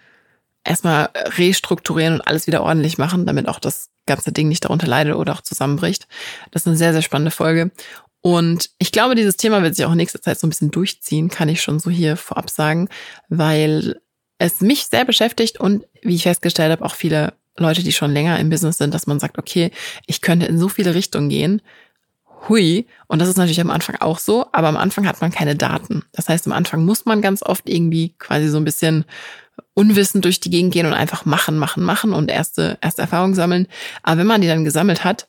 erstmal 0.63 1.11
restrukturieren 1.37 2.15
und 2.15 2.21
alles 2.21 2.47
wieder 2.47 2.63
ordentlich 2.63 2.97
machen, 2.97 3.27
damit 3.27 3.49
auch 3.49 3.59
das 3.59 3.91
ganze 4.09 4.33
Ding 4.33 4.49
nicht 4.49 4.65
darunter 4.65 4.89
leidet 4.89 5.15
oder 5.15 5.33
auch 5.33 5.43
zusammenbricht. 5.43 6.09
Das 6.51 6.63
ist 6.63 6.67
eine 6.67 6.77
sehr, 6.77 6.93
sehr 6.93 7.03
spannende 7.03 7.31
Folge. 7.31 7.71
Und 8.21 8.71
ich 8.79 8.91
glaube, 8.91 9.15
dieses 9.15 9.37
Thema 9.37 9.63
wird 9.63 9.77
sich 9.77 9.85
auch 9.85 9.93
in 9.93 9.97
nächster 9.97 10.21
Zeit 10.21 10.39
so 10.39 10.47
ein 10.47 10.51
bisschen 10.51 10.71
durchziehen, 10.71 11.29
kann 11.29 11.49
ich 11.49 11.63
schon 11.63 11.79
so 11.79 11.91
hier 11.91 12.17
vorab 12.17 12.51
sagen, 12.51 12.89
weil 13.29 14.01
es 14.39 14.61
mich 14.61 14.87
sehr 14.87 15.05
beschäftigt 15.05 15.61
und 15.61 15.85
wie 16.03 16.17
ich 16.17 16.25
festgestellt 16.25 16.73
habe, 16.73 16.85
auch 16.85 16.95
viele 16.95 17.35
Leute, 17.57 17.83
die 17.83 17.93
schon 17.93 18.13
länger 18.13 18.39
im 18.39 18.51
Business 18.51 18.79
sind, 18.79 18.95
dass 18.95 19.07
man 19.07 19.21
sagt, 19.21 19.39
okay, 19.39 19.71
ich 20.07 20.21
könnte 20.21 20.47
in 20.47 20.59
so 20.59 20.69
viele 20.69 20.95
Richtungen 20.95 21.29
gehen. 21.29 21.63
Hui. 22.49 22.87
Und 23.09 23.21
das 23.21 23.29
ist 23.29 23.37
natürlich 23.37 23.61
am 23.61 23.71
Anfang 23.71 23.97
auch 23.97 24.19
so, 24.19 24.47
aber 24.53 24.69
am 24.69 24.77
Anfang 24.77 25.07
hat 25.09 25.21
man 25.21 25.33
keine 25.33 25.57
Daten. 25.57 26.05
Das 26.13 26.29
heißt, 26.29 26.47
am 26.47 26.53
Anfang 26.53 26.85
muss 26.85 27.05
man 27.05 27.21
ganz 27.21 27.43
oft 27.43 27.69
irgendwie 27.69 28.15
quasi 28.19 28.49
so 28.49 28.59
ein 28.59 28.65
bisschen 28.65 29.05
unwissend 29.75 30.25
durch 30.25 30.41
die 30.41 30.51
Gegend 30.51 30.73
gehen 30.73 30.87
und 30.87 30.95
einfach 30.95 31.25
machen, 31.25 31.59
machen, 31.59 31.83
machen 31.83 32.13
und 32.13 32.31
erste, 32.31 32.79
erste 32.81 33.03
Erfahrungen 33.03 33.35
sammeln. 33.35 33.67
Aber 34.03 34.19
wenn 34.19 34.27
man 34.27 34.41
die 34.41 34.49
dann 34.49 34.65
gesammelt 34.65 35.05
hat, 35.05 35.27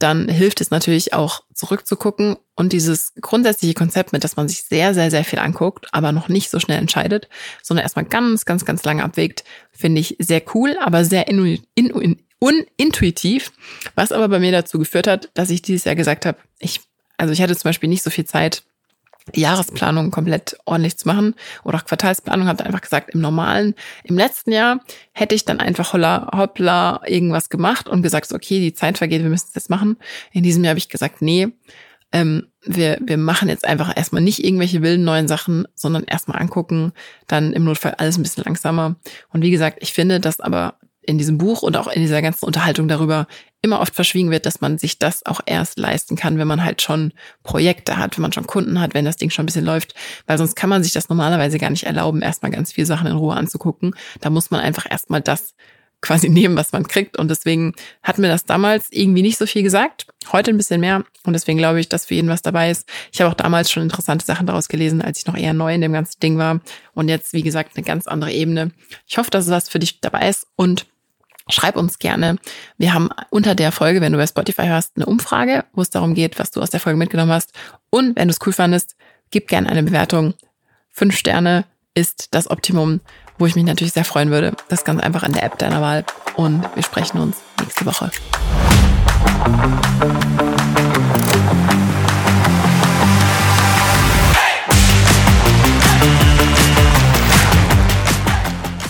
dann 0.00 0.28
hilft 0.28 0.62
es 0.62 0.70
natürlich 0.70 1.12
auch 1.12 1.42
zurückzugucken 1.52 2.36
und 2.56 2.72
dieses 2.72 3.12
grundsätzliche 3.20 3.74
Konzept 3.74 4.12
mit, 4.12 4.24
dass 4.24 4.36
man 4.36 4.48
sich 4.48 4.62
sehr, 4.62 4.94
sehr, 4.94 5.10
sehr 5.10 5.24
viel 5.24 5.38
anguckt, 5.38 5.88
aber 5.92 6.10
noch 6.12 6.28
nicht 6.28 6.50
so 6.50 6.58
schnell 6.58 6.78
entscheidet, 6.78 7.28
sondern 7.62 7.84
erstmal 7.84 8.06
ganz, 8.06 8.46
ganz, 8.46 8.64
ganz 8.64 8.82
lange 8.84 9.04
abwägt, 9.04 9.44
finde 9.70 10.00
ich 10.00 10.16
sehr 10.18 10.42
cool, 10.54 10.76
aber 10.80 11.04
sehr 11.04 11.28
inu, 11.28 11.58
inu, 11.74 12.16
unintuitiv, 12.38 13.52
was 13.94 14.10
aber 14.10 14.28
bei 14.28 14.38
mir 14.38 14.52
dazu 14.52 14.78
geführt 14.78 15.06
hat, 15.06 15.28
dass 15.34 15.50
ich 15.50 15.60
dieses 15.60 15.84
Jahr 15.84 15.96
gesagt 15.96 16.24
habe, 16.24 16.38
ich, 16.58 16.80
also 17.18 17.34
ich 17.34 17.42
hatte 17.42 17.54
zum 17.54 17.68
Beispiel 17.68 17.90
nicht 17.90 18.02
so 18.02 18.08
viel 18.08 18.24
Zeit, 18.24 18.62
Jahresplanung 19.34 20.10
komplett 20.10 20.56
ordentlich 20.64 20.98
zu 20.98 21.08
machen 21.08 21.34
oder 21.64 21.78
auch 21.78 21.84
Quartalsplanung, 21.84 22.46
habe 22.46 22.64
einfach 22.64 22.80
gesagt, 22.80 23.10
im 23.14 23.20
normalen, 23.20 23.74
im 24.04 24.16
letzten 24.16 24.52
Jahr 24.52 24.80
hätte 25.12 25.34
ich 25.34 25.44
dann 25.44 25.60
einfach 25.60 25.92
holla, 25.92 26.30
hoppla 26.34 27.02
irgendwas 27.06 27.48
gemacht 27.48 27.88
und 27.88 28.02
gesagt, 28.02 28.32
okay, 28.32 28.60
die 28.60 28.74
Zeit 28.74 28.98
vergeht, 28.98 29.22
wir 29.22 29.30
müssen 29.30 29.48
es 29.48 29.54
jetzt 29.54 29.70
machen. 29.70 29.96
In 30.32 30.42
diesem 30.42 30.64
Jahr 30.64 30.70
habe 30.70 30.78
ich 30.78 30.88
gesagt, 30.88 31.22
nee, 31.22 31.48
ähm, 32.12 32.48
wir, 32.64 32.98
wir 33.00 33.16
machen 33.16 33.48
jetzt 33.48 33.64
einfach 33.64 33.96
erstmal 33.96 34.22
nicht 34.22 34.44
irgendwelche 34.44 34.82
wilden 34.82 35.04
neuen 35.04 35.28
Sachen, 35.28 35.66
sondern 35.74 36.04
erstmal 36.04 36.40
angucken, 36.40 36.92
dann 37.26 37.52
im 37.52 37.64
Notfall 37.64 37.94
alles 37.98 38.18
ein 38.18 38.22
bisschen 38.22 38.44
langsamer. 38.44 38.96
Und 39.32 39.42
wie 39.42 39.50
gesagt, 39.50 39.78
ich 39.80 39.92
finde, 39.92 40.20
dass 40.20 40.40
aber 40.40 40.74
in 41.02 41.18
diesem 41.18 41.38
Buch 41.38 41.62
und 41.62 41.76
auch 41.76 41.88
in 41.88 42.02
dieser 42.02 42.22
ganzen 42.22 42.44
Unterhaltung 42.44 42.88
darüber 42.88 43.26
immer 43.62 43.80
oft 43.80 43.94
verschwiegen 43.94 44.30
wird, 44.30 44.46
dass 44.46 44.60
man 44.60 44.78
sich 44.78 44.98
das 44.98 45.24
auch 45.26 45.40
erst 45.44 45.78
leisten 45.78 46.16
kann, 46.16 46.38
wenn 46.38 46.48
man 46.48 46.64
halt 46.64 46.82
schon 46.82 47.12
Projekte 47.42 47.98
hat, 47.98 48.16
wenn 48.16 48.22
man 48.22 48.32
schon 48.32 48.46
Kunden 48.46 48.80
hat, 48.80 48.94
wenn 48.94 49.04
das 49.04 49.16
Ding 49.16 49.30
schon 49.30 49.44
ein 49.44 49.46
bisschen 49.46 49.64
läuft, 49.64 49.94
weil 50.26 50.38
sonst 50.38 50.56
kann 50.56 50.70
man 50.70 50.82
sich 50.82 50.92
das 50.92 51.08
normalerweise 51.08 51.58
gar 51.58 51.70
nicht 51.70 51.84
erlauben, 51.84 52.22
erstmal 52.22 52.50
ganz 52.52 52.72
viele 52.72 52.86
Sachen 52.86 53.06
in 53.06 53.16
Ruhe 53.16 53.36
anzugucken. 53.36 53.94
Da 54.20 54.30
muss 54.30 54.50
man 54.50 54.60
einfach 54.60 54.90
erstmal 54.90 55.20
das 55.20 55.54
quasi 56.00 56.28
nehmen, 56.30 56.56
was 56.56 56.72
man 56.72 56.86
kriegt. 56.86 57.18
Und 57.18 57.28
deswegen 57.28 57.74
hat 58.02 58.18
mir 58.18 58.28
das 58.28 58.44
damals 58.44 58.88
irgendwie 58.90 59.22
nicht 59.22 59.38
so 59.38 59.46
viel 59.46 59.62
gesagt. 59.62 60.06
Heute 60.32 60.50
ein 60.50 60.56
bisschen 60.56 60.80
mehr. 60.80 61.04
Und 61.24 61.32
deswegen 61.32 61.58
glaube 61.58 61.80
ich, 61.80 61.88
dass 61.88 62.06
für 62.06 62.14
jeden 62.14 62.28
was 62.28 62.42
dabei 62.42 62.70
ist. 62.70 62.88
Ich 63.12 63.20
habe 63.20 63.30
auch 63.30 63.34
damals 63.34 63.70
schon 63.70 63.82
interessante 63.82 64.24
Sachen 64.24 64.46
daraus 64.46 64.68
gelesen, 64.68 65.02
als 65.02 65.18
ich 65.18 65.26
noch 65.26 65.36
eher 65.36 65.52
neu 65.52 65.74
in 65.74 65.80
dem 65.80 65.92
ganzen 65.92 66.18
Ding 66.20 66.38
war. 66.38 66.60
Und 66.94 67.08
jetzt, 67.08 67.32
wie 67.32 67.42
gesagt, 67.42 67.76
eine 67.76 67.84
ganz 67.84 68.06
andere 68.06 68.32
Ebene. 68.32 68.72
Ich 69.06 69.18
hoffe, 69.18 69.30
dass 69.30 69.50
was 69.50 69.68
für 69.68 69.78
dich 69.78 70.00
dabei 70.00 70.28
ist. 70.28 70.46
Und 70.56 70.86
Schreib 71.50 71.76
uns 71.76 71.98
gerne. 71.98 72.36
Wir 72.78 72.94
haben 72.94 73.10
unter 73.30 73.54
der 73.54 73.72
Folge, 73.72 74.00
wenn 74.00 74.12
du 74.12 74.18
bei 74.18 74.26
Spotify 74.26 74.66
hörst, 74.66 74.92
eine 74.96 75.06
Umfrage, 75.06 75.64
wo 75.72 75.82
es 75.82 75.90
darum 75.90 76.14
geht, 76.14 76.38
was 76.38 76.50
du 76.50 76.60
aus 76.60 76.70
der 76.70 76.80
Folge 76.80 76.98
mitgenommen 76.98 77.32
hast. 77.32 77.52
Und 77.90 78.16
wenn 78.16 78.28
du 78.28 78.32
es 78.32 78.46
cool 78.46 78.52
fandest, 78.52 78.96
gib 79.30 79.48
gerne 79.48 79.68
eine 79.68 79.82
Bewertung. 79.82 80.34
Fünf 80.90 81.16
Sterne 81.16 81.64
ist 81.94 82.28
das 82.32 82.50
Optimum 82.50 83.00
wo 83.40 83.46
ich 83.46 83.56
mich 83.56 83.64
natürlich 83.64 83.94
sehr 83.94 84.04
freuen 84.04 84.30
würde. 84.30 84.52
Das 84.68 84.84
ganz 84.84 85.00
einfach 85.00 85.22
in 85.22 85.32
der 85.32 85.42
App 85.42 85.58
deiner 85.58 85.80
Wahl. 85.80 86.04
Und 86.36 86.62
wir 86.74 86.82
sprechen 86.82 87.18
uns 87.18 87.38
nächste 87.58 87.86
Woche. 87.86 88.10